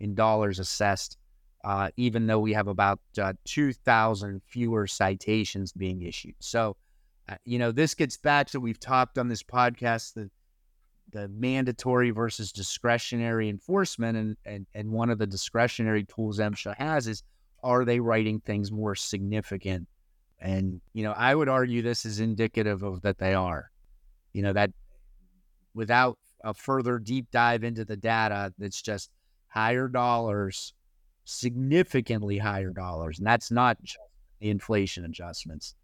in 0.00 0.14
dollars 0.14 0.58
assessed, 0.58 1.16
uh, 1.64 1.88
even 1.96 2.26
though 2.26 2.40
we 2.40 2.52
have 2.52 2.68
about 2.68 3.00
uh, 3.20 3.32
2,000 3.44 4.42
fewer 4.46 4.86
citations 4.86 5.72
being 5.72 6.02
issued. 6.02 6.34
So, 6.40 6.76
uh, 7.28 7.36
you 7.44 7.58
know, 7.58 7.70
this 7.70 7.94
gets 7.94 8.16
back 8.16 8.48
to 8.48 8.60
we've 8.60 8.80
talked 8.80 9.18
on 9.18 9.28
this 9.28 9.42
podcast 9.42 10.14
the 10.14 10.30
the 11.12 11.28
mandatory 11.28 12.10
versus 12.10 12.52
discretionary 12.52 13.48
enforcement, 13.48 14.16
and 14.16 14.36
and 14.44 14.66
and 14.74 14.90
one 14.90 15.10
of 15.10 15.18
the 15.18 15.26
discretionary 15.26 16.04
tools 16.04 16.38
MSHA 16.38 16.76
has 16.76 17.06
is 17.08 17.22
are 17.62 17.84
they 17.84 18.00
writing 18.00 18.40
things 18.40 18.70
more 18.70 18.94
significant 18.94 19.88
and, 20.40 20.80
you 20.92 21.02
know, 21.02 21.12
I 21.12 21.34
would 21.34 21.48
argue 21.48 21.82
this 21.82 22.04
is 22.04 22.20
indicative 22.20 22.82
of 22.82 23.02
that 23.02 23.18
they 23.18 23.34
are. 23.34 23.70
You 24.32 24.42
know, 24.42 24.52
that 24.52 24.70
without 25.74 26.18
a 26.44 26.54
further 26.54 26.98
deep 26.98 27.26
dive 27.32 27.64
into 27.64 27.84
the 27.84 27.96
data, 27.96 28.52
that's 28.58 28.80
just 28.80 29.10
higher 29.48 29.88
dollars, 29.88 30.74
significantly 31.24 32.38
higher 32.38 32.70
dollars. 32.70 33.18
And 33.18 33.26
that's 33.26 33.50
not 33.50 33.78
just 33.82 33.98
the 34.40 34.50
inflation 34.50 35.04
adjustments 35.04 35.74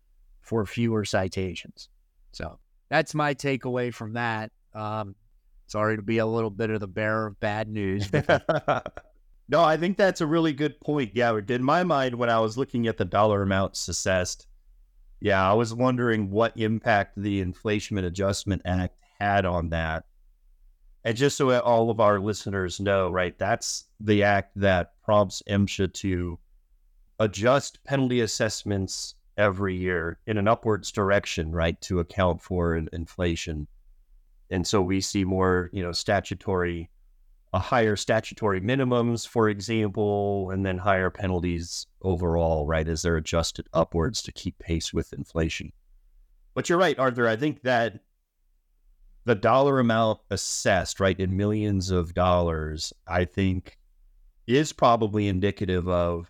for 0.41 0.65
fewer 0.67 1.05
citations. 1.05 1.89
So 2.33 2.59
that's 2.91 3.15
my 3.15 3.35
takeaway 3.35 3.93
from 3.93 4.13
that. 4.13 4.53
Um, 4.75 5.15
sorry 5.67 5.97
to 5.97 6.03
be 6.03 6.19
a 6.19 6.27
little 6.27 6.51
bit 6.51 6.71
of 6.71 6.81
the 6.81 6.89
bearer 6.89 7.29
of 7.29 7.41
bad 7.41 7.69
news. 7.69 8.11
No, 9.49 9.63
I 9.63 9.77
think 9.77 9.99
that's 9.99 10.23
a 10.23 10.27
really 10.27 10.53
good 10.53 10.81
point. 10.81 11.13
Yeah, 11.15 11.39
in 11.49 11.63
my 11.63 11.85
mind, 11.85 12.15
when 12.15 12.31
I 12.31 12.41
was 12.41 12.57
looking 12.57 12.87
at 12.87 12.97
the 12.97 13.05
dollar 13.05 13.43
amounts 13.43 13.87
assessed, 13.89 14.47
yeah, 15.21 15.49
I 15.49 15.53
was 15.53 15.75
wondering 15.75 16.31
what 16.31 16.57
impact 16.57 17.21
the 17.21 17.41
Inflation 17.41 17.99
Adjustment 17.99 18.63
Act 18.65 18.97
had 19.21 19.45
on 19.45 19.69
that. 19.71 20.05
And 21.05 21.17
just 21.17 21.37
so 21.37 21.59
all 21.61 21.91
of 21.91 22.01
our 22.01 22.19
listeners 22.19 22.81
know, 22.81 23.11
right, 23.11 23.39
that's 23.39 23.85
the 24.01 24.23
act 24.23 24.53
that 24.57 24.93
prompts 25.03 25.43
MSHA 25.47 25.93
to 25.95 26.39
adjust 27.19 27.85
penalty 27.85 28.21
assessments 28.21 29.15
every 29.37 29.77
year 29.77 30.19
in 30.27 30.39
an 30.39 30.49
upwards 30.49 30.91
direction, 30.91 31.53
right, 31.53 31.79
to 31.83 32.01
account 32.01 32.41
for 32.41 32.77
inflation. 32.77 33.67
And 34.51 34.67
so 34.67 34.83
we 34.83 35.01
see 35.01 35.25
more, 35.25 35.71
you 35.73 35.83
know, 35.83 35.93
statutory 35.93 36.91
a 37.55 37.59
higher 37.61 37.95
statutory 37.95 38.61
minimums, 38.61 39.29
for 39.29 39.49
example, 39.49 40.51
and 40.51 40.67
then 40.67 40.77
higher 40.77 41.09
penalties 41.09 41.87
overall, 42.03 42.67
right, 42.67 42.89
as 42.89 43.03
they're 43.03 43.17
adjusted 43.17 43.69
upwards 43.73 44.23
to 44.23 44.33
keep 44.33 44.59
pace 44.59 44.93
with 44.93 45.13
inflation. 45.13 45.73
But 46.55 46.69
you're 46.69 46.79
right, 46.79 46.99
Arthur. 46.99 47.29
I 47.29 47.37
think 47.37 47.63
that 47.63 48.01
the 49.25 49.37
dollar 49.37 49.79
amount 49.79 50.19
assessed, 50.31 50.99
right, 50.99 51.19
in 51.19 51.37
millions 51.37 51.93
of 51.93 52.13
dollars, 52.13 52.93
I 53.07 53.25
think 53.25 53.79
is 54.49 54.73
probably 54.73 55.29
indicative 55.29 55.89
of 55.89 56.29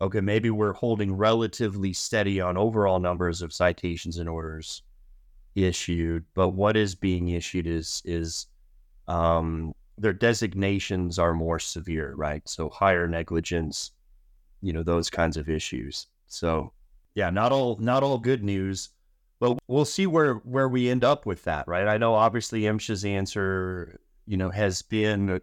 okay, 0.00 0.22
maybe 0.22 0.48
we're 0.48 0.72
holding 0.72 1.14
relatively 1.14 1.92
steady 1.92 2.40
on 2.40 2.56
overall 2.56 2.98
numbers 2.98 3.42
of 3.42 3.52
citations 3.52 4.16
and 4.16 4.30
orders 4.30 4.82
issued, 5.54 6.24
but 6.34 6.50
what 6.50 6.76
is 6.76 6.94
being 6.94 7.28
issued 7.28 7.66
is 7.66 8.02
is 8.04 8.46
um, 9.08 9.72
their 9.98 10.12
designations 10.12 11.18
are 11.18 11.34
more 11.34 11.58
severe, 11.58 12.14
right? 12.16 12.48
So 12.48 12.68
higher 12.68 13.06
negligence, 13.06 13.92
you 14.62 14.72
know, 14.72 14.82
those 14.82 15.10
kinds 15.10 15.36
of 15.36 15.48
issues. 15.48 16.06
So 16.26 16.72
yeah, 17.14 17.30
not 17.30 17.52
all 17.52 17.76
not 17.78 18.02
all 18.02 18.18
good 18.18 18.42
news, 18.42 18.90
but 19.40 19.58
we'll 19.68 19.84
see 19.84 20.06
where 20.06 20.34
where 20.34 20.68
we 20.68 20.88
end 20.88 21.04
up 21.04 21.26
with 21.26 21.44
that, 21.44 21.66
right? 21.66 21.88
I 21.88 21.98
know 21.98 22.14
obviously 22.14 22.62
MSHA's 22.62 23.04
answer, 23.04 24.00
you 24.26 24.36
know, 24.36 24.50
has 24.50 24.82
been 24.82 25.40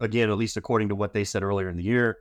again, 0.00 0.30
at 0.30 0.38
least 0.38 0.56
according 0.56 0.88
to 0.88 0.94
what 0.94 1.12
they 1.12 1.24
said 1.24 1.42
earlier 1.42 1.68
in 1.68 1.76
the 1.76 1.84
year, 1.84 2.18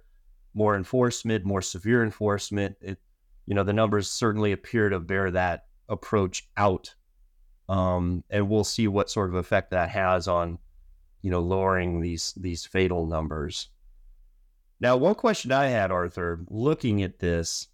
more 0.54 0.76
enforcement, 0.76 1.46
more 1.46 1.62
severe 1.62 2.04
enforcement. 2.04 2.76
It, 2.82 3.00
you 3.46 3.56
know, 3.56 3.64
the 3.64 3.74
numbers 3.74 4.10
certainly 4.10 4.52
appear 4.52 4.90
to 4.90 5.00
bear 5.00 5.32
that 5.32 5.66
approach 5.90 6.48
out, 6.58 6.94
um, 7.70 8.24
and 8.30 8.50
we'll 8.50 8.64
see 8.64 8.88
what 8.88 9.10
sort 9.10 9.30
of 9.30 9.36
effect 9.36 9.72
that 9.72 9.90
has 9.90 10.28
on 10.28 10.58
you 11.22 11.32
know, 11.32 11.42
lowering 11.42 12.00
these 12.00 12.34
these 12.38 12.66
fatal 12.66 13.06
numbers. 13.06 13.70
Now, 14.80 14.96
one 14.96 15.16
question 15.16 15.52
I 15.52 15.68
had, 15.68 15.92
Arthur, 15.92 16.40
looking 16.50 17.02
at 17.04 17.20
this, 17.20 17.68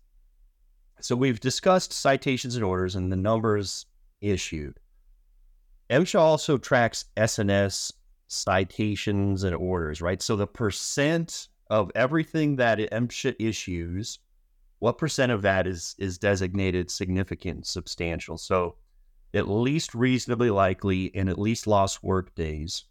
so 1.01 1.15
we've 1.15 1.39
discussed 1.39 1.91
citations 1.91 2.55
and 2.55 2.63
orders 2.63 2.95
and 2.95 3.11
the 3.11 3.17
numbers 3.17 3.85
issued. 4.21 4.79
MSHA 5.89 6.19
also 6.19 6.57
tracks 6.57 7.05
S&S 7.17 7.91
citations 8.27 9.43
and 9.43 9.55
orders, 9.55 10.01
right? 10.01 10.21
So 10.21 10.35
the 10.35 10.47
percent 10.47 11.49
of 11.69 11.91
everything 11.93 12.55
that 12.55 12.79
MSHA 12.79 13.35
issues, 13.37 14.19
what 14.79 14.97
percent 14.97 15.31
of 15.31 15.41
that 15.41 15.67
is 15.67 15.93
is 15.99 16.17
designated 16.17 16.89
significant, 16.89 17.67
substantial? 17.67 18.37
So 18.37 18.77
at 19.33 19.49
least 19.49 19.95
reasonably 19.95 20.49
likely 20.49 21.11
and 21.15 21.29
at 21.29 21.39
least 21.39 21.67
lost 21.67 22.03
work 22.03 22.33
days 22.35 22.85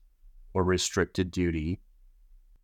or 0.55 0.65
restricted 0.65 1.31
duty. 1.31 1.81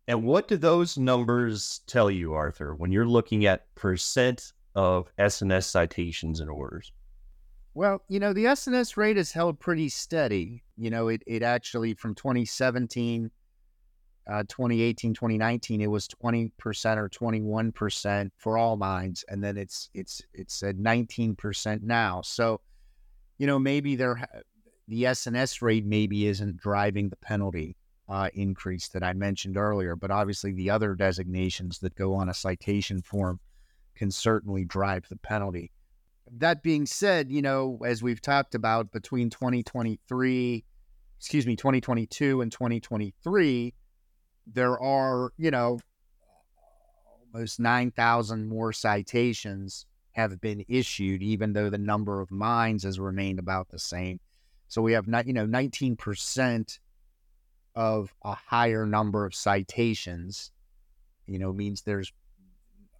And 0.07 0.23
what 0.23 0.47
do 0.47 0.57
those 0.57 0.97
numbers 0.97 1.81
tell 1.87 2.09
you, 2.09 2.33
Arthur, 2.33 2.75
when 2.75 2.91
you're 2.91 3.05
looking 3.05 3.45
at 3.45 3.73
percent 3.75 4.53
of 4.75 5.11
S&S 5.17 5.67
citations 5.67 6.39
and 6.39 6.49
orders? 6.49 6.91
Well, 7.73 8.01
you 8.09 8.19
know, 8.19 8.33
the 8.33 8.47
S&S 8.47 8.97
rate 8.97 9.17
has 9.17 9.31
held 9.31 9.59
pretty 9.59 9.89
steady. 9.89 10.63
You 10.77 10.89
know, 10.89 11.07
it, 11.09 11.23
it 11.27 11.43
actually 11.43 11.93
from 11.93 12.15
2017, 12.15 13.29
uh, 14.29 14.43
2018, 14.49 15.13
2019, 15.13 15.81
it 15.81 15.87
was 15.87 16.07
20% 16.07 16.51
or 16.97 17.09
21% 17.09 18.31
for 18.37 18.57
all 18.57 18.77
mines. 18.77 19.23
And 19.29 19.43
then 19.43 19.57
it's, 19.57 19.89
it's, 19.93 20.21
it's 20.33 20.61
at 20.63 20.77
19% 20.77 21.83
now. 21.83 22.21
So, 22.21 22.61
you 23.39 23.47
know, 23.47 23.57
maybe 23.57 23.95
there, 23.95 24.21
the 24.87 25.07
S&S 25.07 25.61
rate 25.61 25.85
maybe 25.85 26.27
isn't 26.27 26.57
driving 26.57 27.09
the 27.09 27.15
penalty 27.15 27.75
uh, 28.09 28.29
increase 28.33 28.89
that 28.89 29.03
I 29.03 29.13
mentioned 29.13 29.57
earlier, 29.57 29.95
but 29.95 30.11
obviously 30.11 30.51
the 30.51 30.69
other 30.69 30.93
designations 30.93 31.79
that 31.79 31.95
go 31.95 32.13
on 32.13 32.29
a 32.29 32.33
citation 32.33 33.01
form 33.01 33.39
can 33.95 34.11
certainly 34.11 34.65
drive 34.65 35.07
the 35.09 35.15
penalty. 35.15 35.71
That 36.31 36.61
being 36.61 36.85
said, 36.85 37.31
you 37.31 37.41
know, 37.41 37.79
as 37.85 38.03
we've 38.03 38.21
talked 38.21 38.55
about 38.55 38.91
between 38.91 39.29
2023, 39.29 40.65
excuse 41.17 41.47
me, 41.47 41.55
2022 41.55 42.41
and 42.41 42.51
2023, 42.51 43.73
there 44.47 44.79
are, 44.79 45.31
you 45.37 45.49
know, 45.49 45.79
almost 47.33 47.59
9,000 47.59 48.47
more 48.47 48.73
citations 48.73 49.85
have 50.19 50.41
been 50.41 50.65
issued, 50.67 51.23
even 51.23 51.53
though 51.53 51.69
the 51.69 51.77
number 51.77 52.21
of 52.21 52.31
mines 52.31 52.83
has 52.83 52.99
remained 52.99 53.39
about 53.39 53.69
the 53.69 53.79
same. 53.79 54.19
So 54.67 54.81
we 54.81 54.93
have 54.93 55.07
not, 55.07 55.25
you 55.25 55.33
know, 55.33 55.47
19% 55.47 56.79
of 57.75 58.13
a 58.23 58.35
higher 58.35 58.85
number 58.85 59.25
of 59.25 59.33
citations, 59.33 60.51
you 61.25 61.39
know, 61.39 61.53
means 61.53 61.81
there's 61.81 62.11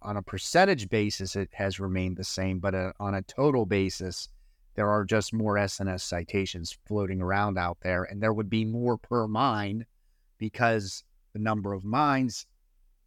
on 0.02 0.16
a 0.16 0.22
percentage 0.22 0.88
basis, 0.88 1.36
it 1.36 1.50
has 1.52 1.78
remained 1.78 2.16
the 2.16 2.24
same, 2.24 2.58
but 2.58 2.74
a, 2.74 2.78
uh, 2.78 2.92
on 2.98 3.14
a 3.14 3.22
total 3.22 3.66
basis, 3.66 4.28
there 4.74 4.88
are 4.88 5.04
just 5.04 5.34
more 5.34 5.58
S&S 5.58 6.02
citations 6.02 6.78
floating 6.86 7.20
around 7.20 7.58
out 7.58 7.76
there, 7.82 8.04
and 8.04 8.22
there 8.22 8.32
would 8.32 8.48
be 8.48 8.64
more 8.64 8.96
per 8.96 9.26
mine 9.26 9.84
because 10.38 11.04
the 11.34 11.38
number 11.38 11.74
of 11.74 11.84
mines 11.84 12.46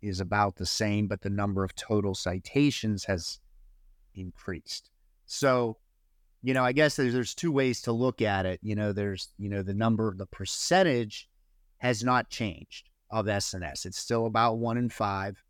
is 0.03 0.19
about 0.19 0.55
the 0.55 0.65
same, 0.65 1.07
but 1.07 1.21
the 1.21 1.29
number 1.29 1.63
of 1.63 1.73
total 1.73 2.13
citations 2.13 3.05
has 3.05 3.39
increased. 4.15 4.89
So, 5.25 5.77
you 6.41 6.53
know, 6.53 6.63
I 6.63 6.71
guess 6.71 6.95
there's, 6.95 7.13
there's 7.13 7.33
two 7.33 7.51
ways 7.51 7.81
to 7.83 7.91
look 7.91 8.21
at 8.21 8.45
it. 8.45 8.59
You 8.61 8.75
know, 8.75 8.91
there's, 8.91 9.29
you 9.37 9.49
know, 9.49 9.61
the 9.61 9.73
number, 9.73 10.13
the 10.15 10.25
percentage 10.25 11.29
has 11.77 12.03
not 12.03 12.29
changed 12.29 12.89
of 13.09 13.27
S&S. 13.27 13.85
It's 13.85 13.99
still 13.99 14.25
about 14.25 14.57
one 14.57 14.77
in 14.77 14.89
five, 14.89 15.41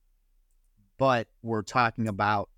but 0.97 1.27
we're 1.41 1.63
talking 1.63 2.07
about 2.07 2.49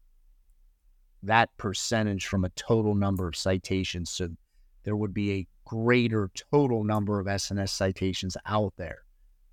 that 1.24 1.50
percentage 1.58 2.28
from 2.28 2.46
a 2.46 2.50
total 2.50 2.96
number 2.96 3.28
of 3.28 3.36
citations. 3.36 4.10
So 4.10 4.30
there 4.84 4.96
would 4.96 5.14
be 5.14 5.32
a 5.32 5.48
greater 5.66 6.30
total 6.52 6.84
number 6.84 7.20
of 7.20 7.28
S&S 7.28 7.72
citations 7.72 8.38
out 8.46 8.74
there. 8.78 9.00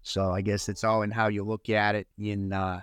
So 0.03 0.33
I 0.33 0.41
guess 0.41 0.69
it's 0.69 0.85
all 0.85 1.03
in 1.03 1.11
how 1.11 1.29
you 1.29 1.45
look 1.45 1.71
at 1.71 1.95
it 1.95 2.09
in 2.19 2.53
uh, 2.53 2.81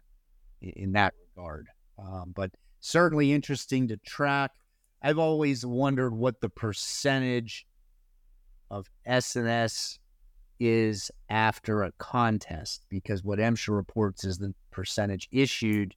in 0.62 0.94
that 0.94 1.14
regard. 1.36 1.68
um, 1.98 2.34
but 2.36 2.52
certainly 2.80 3.32
interesting 3.34 3.88
to 3.88 3.98
track. 3.98 4.52
I've 5.02 5.20
always 5.20 5.66
wondered 5.66 6.14
what 6.14 6.42
the 6.42 6.50
percentage 6.50 7.66
of 8.70 8.90
S&S 9.06 10.00
is 10.60 11.10
after 11.30 11.84
a 11.84 11.92
contest 11.94 12.86
because 12.90 13.24
what 13.24 13.40
MSHA 13.40 13.76
reports 13.76 14.26
is 14.26 14.38
the 14.38 14.54
percentage 14.72 15.30
issued. 15.32 15.96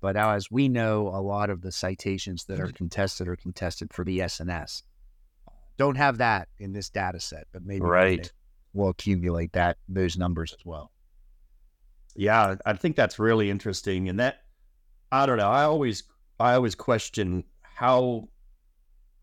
But 0.00 0.16
as 0.16 0.50
we 0.50 0.68
know, 0.68 1.08
a 1.08 1.20
lot 1.20 1.50
of 1.50 1.62
the 1.62 1.72
citations 1.72 2.44
that 2.44 2.60
are 2.60 2.70
contested 2.70 3.26
are 3.26 3.36
contested 3.36 3.92
for 3.92 4.04
the 4.04 4.22
S&S. 4.22 4.82
Don't 5.76 5.96
have 5.96 6.18
that 6.18 6.48
in 6.58 6.72
this 6.72 6.88
data 6.88 7.18
set, 7.18 7.46
but 7.52 7.64
maybe 7.64 7.84
right. 7.84 8.30
we'll 8.72 8.90
accumulate 8.90 9.52
that 9.52 9.78
those 9.88 10.16
numbers 10.16 10.52
as 10.52 10.64
well. 10.64 10.92
Yeah, 12.14 12.54
I 12.64 12.74
think 12.74 12.96
that's 12.96 13.18
really 13.18 13.50
interesting. 13.50 14.08
And 14.08 14.20
that 14.20 14.42
I 15.10 15.26
don't 15.26 15.38
know. 15.38 15.50
I 15.50 15.64
always 15.64 16.04
I 16.38 16.54
always 16.54 16.74
question 16.74 17.44
how 17.62 18.28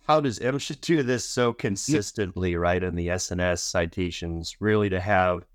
how 0.05 0.19
does 0.19 0.39
MSHA 0.39 0.81
do 0.81 1.03
this 1.03 1.25
so 1.25 1.53
consistently, 1.53 2.55
right? 2.55 2.83
In 2.83 2.95
the 2.95 3.09
S&S 3.09 3.63
citations, 3.63 4.57
really 4.59 4.89
to 4.89 4.99
have, 4.99 5.45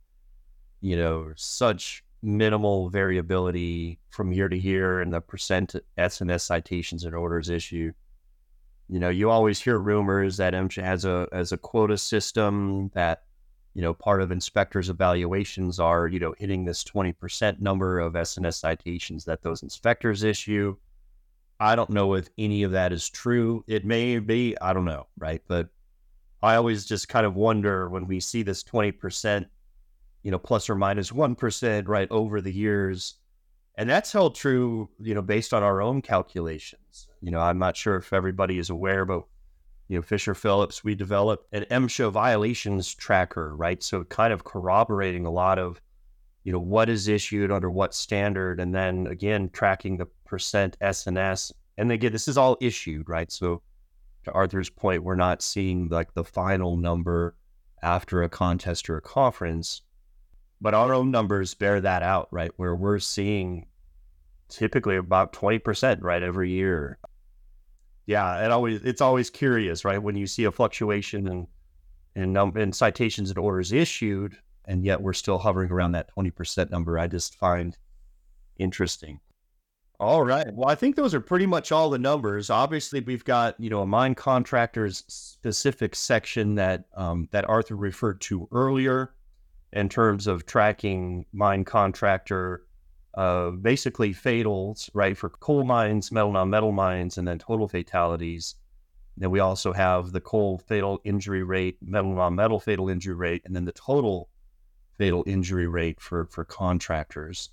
you 0.81 0.97
know, 0.97 1.33
such 1.37 2.03
minimal 2.23 2.89
variability 2.89 4.01
from 4.11 4.33
year 4.33 4.49
to 4.49 4.59
year 4.59 5.01
in 5.03 5.11
the 5.11 5.21
percent 5.21 5.75
S&S 5.97 6.45
citations 6.45 7.05
and 7.05 7.15
orders 7.15 7.51
issue. 7.51 7.93
You 8.89 8.99
know, 8.99 9.11
you 9.11 9.31
always 9.31 9.61
hear 9.61 9.79
rumors 9.79 10.39
that 10.39 10.55
MSHA 10.55 10.83
has 10.83 11.05
a 11.05 11.29
as 11.31 11.53
a 11.53 11.59
quota 11.59 11.99
system 11.99 12.91
that, 12.95 13.25
you 13.75 13.83
know, 13.83 13.93
part 13.93 14.23
of 14.23 14.33
inspectors' 14.33 14.89
evaluations 14.89 15.79
are, 15.79 16.09
you 16.09 16.19
know, 16.19 16.35
hitting 16.39 16.65
this 16.65 16.83
20% 16.85 17.61
number 17.61 18.01
of 18.01 18.17
S&S 18.17 18.57
citations 18.57 19.27
that 19.27 19.43
those 19.43 19.63
inspectors 19.63 20.25
issue. 20.25 20.75
I 21.61 21.75
don't 21.75 21.91
know 21.91 22.15
if 22.15 22.29
any 22.39 22.63
of 22.63 22.73
that 22.73 22.93
is 22.93 23.09
true. 23.09 23.65
It 23.67 23.85
may 23.85 24.19
be, 24.19 24.57
I 24.61 24.73
don't 24.73 24.85
know, 24.85 25.07
right? 25.19 25.43
But 25.49 25.69
I 26.43 26.55
always 26.55 26.87
just 26.87 27.09
kind 27.09 27.27
of 27.27 27.35
wonder 27.35 27.89
when 27.89 28.07
we 28.07 28.21
see 28.21 28.43
this 28.43 28.63
20%, 28.63 29.47
you 30.23 30.31
know, 30.31 30.39
plus 30.39 30.71
or 30.71 30.77
minus 30.77 31.11
1, 31.13 31.37
right, 31.87 32.09
over 32.11 32.41
the 32.41 32.53
years. 32.53 33.15
And 33.77 33.91
that's 33.91 34.13
held 34.13 34.35
true, 34.35 34.89
you 35.01 35.15
know, 35.15 35.23
based 35.23 35.53
on 35.53 35.63
our 35.63 35.81
own 35.81 36.01
calculations. 36.03 37.09
You 37.21 37.33
know, 37.33 37.41
I'm 37.41 37.59
not 37.59 37.77
sure 37.77 37.97
if 37.97 38.13
everybody 38.13 38.59
is 38.59 38.71
aware, 38.71 39.05
but, 39.05 39.25
you 39.89 39.97
know, 39.97 40.03
Fisher 40.03 40.35
Phillips, 40.35 40.85
we 40.85 40.95
developed 40.95 41.47
an 41.53 41.65
MSHA 41.71 42.13
violations 42.13 42.95
tracker, 42.95 43.57
right? 43.57 43.83
So 43.83 44.05
kind 44.05 44.33
of 44.33 44.45
corroborating 44.45 45.27
a 45.27 45.31
lot 45.31 45.59
of, 45.59 45.81
you 46.49 46.53
know, 46.53 46.59
what 46.59 46.89
is 46.89 47.09
issued 47.09 47.53
under 47.53 47.71
what 47.71 47.95
standard. 47.95 48.59
And 48.59 48.75
then 48.75 49.07
again, 49.09 49.51
tracking 49.53 49.99
the 49.99 50.07
percent 50.25 50.79
S&S. 50.81 51.53
And 51.77 51.93
again, 51.93 52.11
this 52.11 52.27
is 52.27 52.39
all 52.39 52.57
issued, 52.59 53.07
right? 53.07 53.31
So 53.31 53.61
to 54.25 54.33
Arthur's 54.33 54.71
point, 54.71 55.03
we're 55.03 55.15
not 55.15 55.43
seeing 55.43 55.91
like 55.91 56.15
the 56.15 56.25
final 56.25 56.79
number 56.79 57.37
after 57.83 58.23
a 58.23 58.31
contest 58.31 58.89
or 58.89 58.97
a 58.97 59.03
conference, 59.03 59.83
but 60.59 60.73
our 60.73 60.95
own 60.95 61.11
numbers 61.11 61.53
bear 61.53 61.83
that 61.83 62.03
out, 62.03 62.29
right? 62.31 62.51
Where 62.57 62.75
we're 62.75 62.99
seeing 62.99 63.67
typically 64.49 64.97
about 64.97 65.35
20%, 65.35 65.99
right, 66.01 66.23
every 66.23 66.51
year. 66.51 66.99
Yeah, 68.07 68.43
it 68.43 68.51
always 68.51 68.81
it's 68.85 69.03
always 69.03 69.29
curious, 69.29 69.85
right? 69.85 70.03
When 70.03 70.17
you 70.17 70.27
see 70.27 70.45
a 70.45 70.51
fluctuation 70.51 71.27
in 71.27 71.47
in, 72.17 72.33
num- 72.33 72.57
in 72.57 72.73
citations 72.73 73.29
and 73.29 73.39
orders 73.39 73.71
issued, 73.71 74.39
and 74.69 74.85
yet 74.85 75.01
we're 75.01 75.15
still 75.15 75.39
hovering 75.39 75.73
around 75.73 75.93
that 75.93 76.15
20% 76.15 76.71
number. 76.71 76.99
I 76.99 77.09
just 77.09 77.35
find 77.35 77.77
interesting. 78.59 79.19
All 79.99 80.23
right. 80.23 80.47
Well, 80.55 80.69
I 80.69 80.77
think 80.77 80.95
those 80.95 81.13
are 81.13 81.21
pretty 81.21 81.47
much 81.47 81.73
all 81.73 81.91
the 81.91 81.99
numbers. 81.99 82.51
Obviously, 82.51 83.01
we've 83.01 83.25
got 83.25 83.59
you 83.59 83.69
know 83.69 83.83
a 83.83 83.87
mine 83.87 84.15
contractors 84.15 85.03
specific 85.09 85.97
section 85.97 86.55
that 86.55 86.85
um, 86.95 87.29
that 87.33 87.49
Arthur 87.49 87.75
referred 87.75 88.21
to 88.21 88.47
earlier, 88.53 89.15
in 89.73 89.89
terms 89.89 90.29
of 90.29 90.47
tracking 90.47 91.27
mine 91.33 91.65
contractor, 91.65 92.65
uh, 93.15 93.51
basically 93.51 94.15
fatals, 94.15 94.89
right, 94.95 95.17
for 95.17 95.31
coal 95.31 95.65
mines, 95.65 96.13
metal 96.13 96.31
non-metal 96.31 96.71
mines, 96.71 97.19
and 97.19 97.27
then 97.27 97.39
total 97.41 97.67
fatalities. 97.67 98.55
Then 99.17 99.33
we 99.33 99.41
also 99.41 99.73
have 99.73 100.13
the 100.13 100.21
coal 100.21 100.59
fatal 100.59 101.01
injury 101.03 101.43
rate, 101.43 101.77
metal 101.83 102.15
non-metal 102.15 102.61
fatal 102.61 102.89
injury 102.89 103.17
rate, 103.17 103.43
and 103.45 103.57
then 103.57 103.65
the 103.65 103.73
total 103.73 104.29
fatal 104.99 105.25
injury 105.27 105.67
rate 105.67 106.01
for 106.01 106.27
for 106.27 106.45
contractors. 106.45 107.51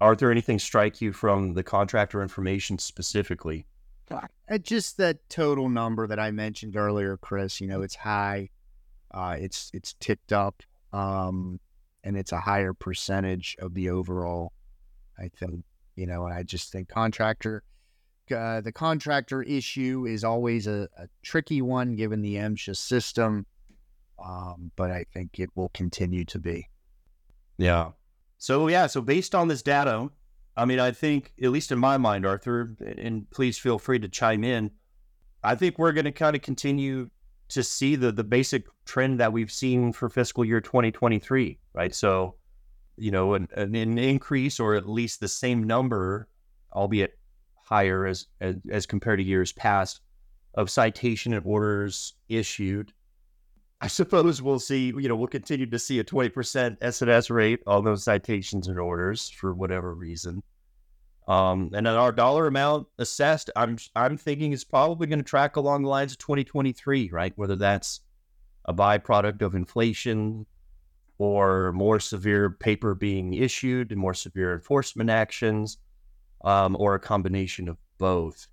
Arthur, 0.00 0.30
anything 0.30 0.58
strike 0.60 1.00
you 1.00 1.12
from 1.12 1.54
the 1.54 1.64
contractor 1.64 2.22
information 2.22 2.78
specifically? 2.78 3.66
Uh, 4.10 4.58
just 4.58 4.96
that 4.98 5.28
total 5.28 5.68
number 5.68 6.06
that 6.06 6.20
I 6.20 6.30
mentioned 6.30 6.76
earlier, 6.76 7.16
Chris. 7.16 7.60
You 7.60 7.66
know, 7.66 7.82
it's 7.82 7.96
high. 7.96 8.50
Uh, 9.12 9.36
it's 9.38 9.70
it's 9.74 9.94
ticked 9.94 10.32
up, 10.32 10.62
um, 10.92 11.58
and 12.04 12.16
it's 12.16 12.32
a 12.32 12.40
higher 12.40 12.72
percentage 12.72 13.56
of 13.58 13.74
the 13.74 13.90
overall. 13.90 14.52
I 15.18 15.28
think 15.28 15.64
you 15.96 16.06
know, 16.06 16.26
and 16.26 16.34
I 16.34 16.44
just 16.44 16.70
think 16.70 16.88
contractor, 16.88 17.64
uh, 18.34 18.60
the 18.60 18.72
contractor 18.72 19.42
issue 19.42 20.06
is 20.06 20.22
always 20.22 20.66
a, 20.66 20.88
a 20.96 21.08
tricky 21.22 21.60
one 21.60 21.96
given 21.96 22.22
the 22.22 22.36
MSHA 22.36 22.76
system, 22.76 23.46
um, 24.24 24.70
but 24.76 24.90
I 24.90 25.04
think 25.12 25.38
it 25.38 25.50
will 25.54 25.70
continue 25.70 26.24
to 26.26 26.38
be. 26.38 26.68
Yeah, 27.56 27.90
so 28.38 28.68
yeah, 28.68 28.86
so 28.86 29.00
based 29.00 29.34
on 29.34 29.48
this 29.48 29.62
data, 29.62 30.08
I 30.56 30.64
mean, 30.64 30.78
I 30.80 30.92
think 30.92 31.32
at 31.42 31.50
least 31.50 31.72
in 31.72 31.78
my 31.78 31.98
mind, 31.98 32.24
Arthur, 32.24 32.76
and 32.96 33.28
please 33.30 33.58
feel 33.58 33.78
free 33.78 33.98
to 33.98 34.08
chime 34.08 34.44
in. 34.44 34.70
I 35.42 35.54
think 35.56 35.78
we're 35.78 35.92
going 35.92 36.04
to 36.04 36.12
kind 36.12 36.34
of 36.34 36.42
continue 36.42 37.10
to 37.48 37.62
see 37.62 37.96
the 37.96 38.12
the 38.12 38.24
basic 38.24 38.66
trend 38.84 39.20
that 39.20 39.32
we've 39.32 39.52
seen 39.52 39.92
for 39.92 40.08
fiscal 40.08 40.44
year 40.44 40.60
2023, 40.60 41.58
right? 41.74 41.94
So, 41.94 42.36
you 42.96 43.10
know, 43.10 43.34
an, 43.34 43.48
an 43.54 43.74
increase 43.98 44.60
or 44.60 44.74
at 44.74 44.88
least 44.88 45.20
the 45.20 45.28
same 45.28 45.64
number, 45.64 46.28
albeit 46.72 47.18
higher 47.64 48.06
as, 48.06 48.26
as 48.40 48.56
as 48.70 48.86
compared 48.86 49.18
to 49.18 49.24
years 49.24 49.52
past, 49.52 50.00
of 50.54 50.70
citation 50.70 51.32
and 51.32 51.44
orders 51.44 52.14
issued 52.28 52.92
I 53.80 53.86
suppose 53.86 54.42
we'll 54.42 54.58
see, 54.58 54.86
you 54.86 55.08
know, 55.08 55.14
we'll 55.14 55.28
continue 55.28 55.66
to 55.66 55.78
see 55.78 56.00
a 56.00 56.04
20% 56.04 56.78
S&S 56.80 57.30
rate 57.30 57.60
on 57.66 57.84
those 57.84 58.02
citations 58.02 58.66
and 58.66 58.78
orders 58.78 59.30
for 59.30 59.54
whatever 59.54 59.94
reason. 59.94 60.42
Um, 61.28 61.70
and 61.74 61.86
then 61.86 61.94
our 61.94 62.10
dollar 62.10 62.46
amount 62.46 62.88
assessed, 62.98 63.50
I'm 63.54 63.76
I'm 63.94 64.16
thinking 64.16 64.52
is 64.52 64.64
probably 64.64 65.06
going 65.06 65.18
to 65.18 65.24
track 65.24 65.56
along 65.56 65.82
the 65.82 65.90
lines 65.90 66.12
of 66.12 66.18
2023, 66.18 67.10
right? 67.12 67.34
Whether 67.36 67.54
that's 67.54 68.00
a 68.64 68.72
byproduct 68.72 69.42
of 69.42 69.54
inflation 69.54 70.46
or 71.18 71.72
more 71.72 72.00
severe 72.00 72.50
paper 72.50 72.94
being 72.94 73.34
issued 73.34 73.92
and 73.92 74.00
more 74.00 74.14
severe 74.14 74.54
enforcement 74.54 75.10
actions, 75.10 75.78
um, 76.44 76.76
or 76.78 76.94
a 76.94 77.00
combination 77.00 77.68
of 77.68 77.76
both. 77.98 78.46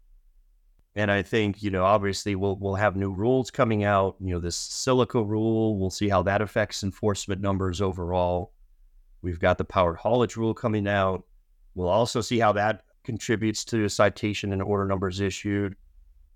And 0.95 1.11
I 1.11 1.23
think, 1.23 1.61
you 1.61 1.71
know, 1.71 1.83
obviously 1.83 2.35
we'll 2.35 2.55
we'll 2.55 2.75
have 2.75 2.95
new 2.95 3.11
rules 3.11 3.51
coming 3.51 3.83
out. 3.83 4.15
You 4.19 4.35
know, 4.35 4.39
this 4.39 4.55
silica 4.55 5.21
rule, 5.21 5.77
we'll 5.77 5.89
see 5.89 6.07
how 6.07 6.23
that 6.23 6.41
affects 6.41 6.83
enforcement 6.83 7.41
numbers 7.41 7.81
overall. 7.81 8.53
We've 9.21 9.39
got 9.39 9.57
the 9.57 9.65
powered 9.65 9.97
haulage 9.97 10.37
rule 10.37 10.53
coming 10.53 10.87
out. 10.87 11.25
We'll 11.73 11.89
also 11.89 12.21
see 12.21 12.39
how 12.39 12.53
that 12.53 12.83
contributes 13.03 13.65
to 13.65 13.89
citation 13.89 14.53
and 14.53 14.61
order 14.61 14.85
numbers 14.85 15.19
issued. 15.19 15.75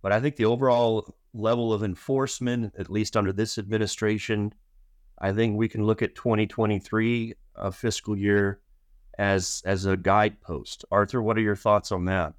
But 0.02 0.12
I 0.12 0.20
think 0.20 0.36
the 0.36 0.46
overall 0.46 1.16
level 1.34 1.72
of 1.72 1.84
enforcement, 1.84 2.74
at 2.78 2.90
least 2.90 3.16
under 3.16 3.32
this 3.32 3.58
administration, 3.58 4.54
I 5.20 5.32
think 5.34 5.58
we 5.58 5.70
can 5.70 5.86
look 5.86 6.02
at 6.02 6.16
2023 6.16 7.34
uh, 7.56 7.72
fiscal 7.72 8.18
year 8.18 8.60
as 9.18 9.62
as 9.66 9.86
a 9.86 9.98
guidepost. 9.98 10.86
Arthur, 10.92 11.22
what 11.22 11.38
are 11.38 11.42
your 11.42 11.56
thoughts 11.56 11.92
on 11.92 12.06
that? 12.06 12.34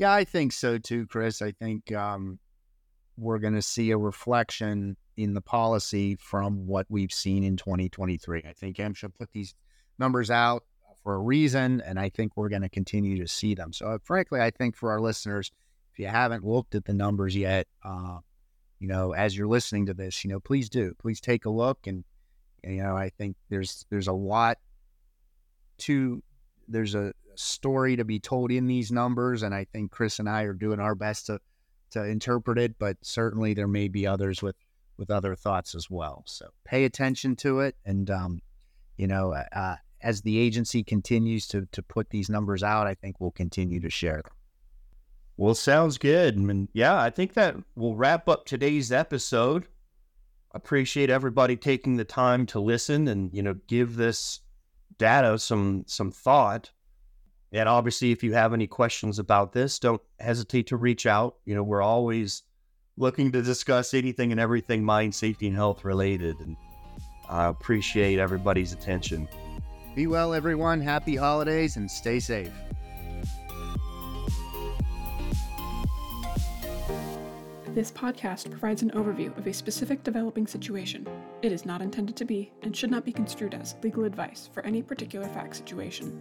Yeah, 0.00 0.14
I 0.14 0.24
think 0.24 0.52
so 0.52 0.78
too, 0.78 1.06
Chris. 1.06 1.42
I 1.42 1.52
think 1.52 1.92
um, 1.92 2.38
we're 3.18 3.38
going 3.38 3.52
to 3.52 3.60
see 3.60 3.90
a 3.90 3.98
reflection 3.98 4.96
in 5.18 5.34
the 5.34 5.42
policy 5.42 6.16
from 6.16 6.66
what 6.66 6.86
we've 6.88 7.12
seen 7.12 7.44
in 7.44 7.58
2023. 7.58 8.42
I 8.48 8.54
think 8.54 8.78
MSHA 8.78 9.12
put 9.18 9.30
these 9.32 9.54
numbers 9.98 10.30
out 10.30 10.64
for 11.02 11.16
a 11.16 11.18
reason, 11.18 11.82
and 11.82 12.00
I 12.00 12.08
think 12.08 12.32
we're 12.34 12.48
going 12.48 12.62
to 12.62 12.70
continue 12.70 13.20
to 13.20 13.28
see 13.28 13.54
them. 13.54 13.74
So, 13.74 13.88
uh, 13.88 13.98
frankly, 14.02 14.40
I 14.40 14.50
think 14.50 14.74
for 14.74 14.90
our 14.90 15.02
listeners, 15.02 15.52
if 15.92 15.98
you 15.98 16.06
haven't 16.06 16.46
looked 16.46 16.74
at 16.74 16.86
the 16.86 16.94
numbers 16.94 17.36
yet, 17.36 17.66
uh, 17.84 18.20
you 18.78 18.88
know, 18.88 19.12
as 19.12 19.36
you're 19.36 19.48
listening 19.48 19.84
to 19.84 19.92
this, 19.92 20.24
you 20.24 20.30
know, 20.30 20.40
please 20.40 20.70
do. 20.70 20.94
Please 20.98 21.20
take 21.20 21.44
a 21.44 21.50
look, 21.50 21.86
and 21.86 22.04
you 22.64 22.82
know, 22.82 22.96
I 22.96 23.10
think 23.10 23.36
there's 23.50 23.84
there's 23.90 24.08
a 24.08 24.14
lot 24.14 24.56
to 25.80 26.22
there's 26.70 26.94
a 26.94 27.12
story 27.34 27.96
to 27.96 28.04
be 28.04 28.18
told 28.18 28.50
in 28.50 28.66
these 28.66 28.90
numbers, 28.92 29.42
and 29.42 29.54
I 29.54 29.64
think 29.64 29.90
Chris 29.90 30.18
and 30.18 30.28
I 30.28 30.42
are 30.42 30.52
doing 30.52 30.80
our 30.80 30.94
best 30.94 31.26
to 31.26 31.40
to 31.90 32.04
interpret 32.04 32.58
it. 32.58 32.78
But 32.78 32.96
certainly, 33.02 33.54
there 33.54 33.68
may 33.68 33.88
be 33.88 34.06
others 34.06 34.42
with 34.42 34.56
with 34.96 35.10
other 35.10 35.34
thoughts 35.34 35.74
as 35.74 35.90
well. 35.90 36.22
So 36.26 36.48
pay 36.64 36.84
attention 36.84 37.36
to 37.36 37.60
it, 37.60 37.76
and 37.84 38.10
um, 38.10 38.40
you 38.96 39.06
know, 39.06 39.32
uh, 39.32 39.76
as 40.00 40.22
the 40.22 40.38
agency 40.38 40.82
continues 40.82 41.46
to 41.48 41.66
to 41.72 41.82
put 41.82 42.10
these 42.10 42.30
numbers 42.30 42.62
out, 42.62 42.86
I 42.86 42.94
think 42.94 43.20
we'll 43.20 43.30
continue 43.30 43.80
to 43.80 43.90
share 43.90 44.22
them. 44.22 44.32
Well, 45.40 45.54
sounds 45.54 45.96
good. 45.96 46.36
And 46.36 46.68
yeah, 46.74 47.00
I 47.00 47.08
think 47.08 47.32
that 47.32 47.56
will 47.74 47.96
wrap 47.96 48.28
up 48.28 48.44
today's 48.44 48.92
episode. 48.92 49.68
Appreciate 50.52 51.08
everybody 51.08 51.56
taking 51.56 51.96
the 51.96 52.04
time 52.04 52.44
to 52.46 52.60
listen 52.60 53.08
and, 53.08 53.32
you 53.32 53.42
know, 53.42 53.54
give 53.66 53.96
this 53.96 54.40
data 55.00 55.38
some 55.38 55.82
some 55.86 56.12
thought. 56.12 56.70
And 57.52 57.68
obviously, 57.68 58.12
if 58.12 58.22
you 58.22 58.32
have 58.34 58.52
any 58.52 58.68
questions 58.68 59.18
about 59.18 59.52
this, 59.52 59.80
don't 59.80 60.00
hesitate 60.20 60.68
to 60.68 60.76
reach 60.76 61.06
out. 61.06 61.36
You 61.44 61.56
know, 61.56 61.64
we're 61.64 61.82
always 61.82 62.44
looking 62.96 63.32
to 63.32 63.42
discuss 63.42 63.92
anything 63.92 64.30
and 64.30 64.40
everything 64.40 64.84
mine 64.84 65.10
safety 65.10 65.48
and 65.48 65.56
health 65.56 65.84
related. 65.84 66.38
And 66.38 66.56
I 67.28 67.46
appreciate 67.46 68.20
everybody's 68.20 68.72
attention. 68.72 69.26
Be 69.96 70.06
well, 70.06 70.32
everyone. 70.32 70.80
Happy 70.80 71.16
holidays 71.16 71.76
and 71.76 71.90
stay 71.90 72.20
safe. 72.20 72.52
This 77.72 77.92
podcast 77.92 78.50
provides 78.50 78.82
an 78.82 78.90
overview 78.90 79.36
of 79.38 79.46
a 79.46 79.52
specific 79.52 80.02
developing 80.02 80.44
situation. 80.48 81.06
It 81.40 81.52
is 81.52 81.64
not 81.64 81.80
intended 81.80 82.16
to 82.16 82.24
be 82.24 82.50
and 82.62 82.76
should 82.76 82.90
not 82.90 83.04
be 83.04 83.12
construed 83.12 83.54
as 83.54 83.76
legal 83.80 84.02
advice 84.02 84.50
for 84.52 84.66
any 84.66 84.82
particular 84.82 85.28
fact 85.28 85.54
situation. 85.54 86.20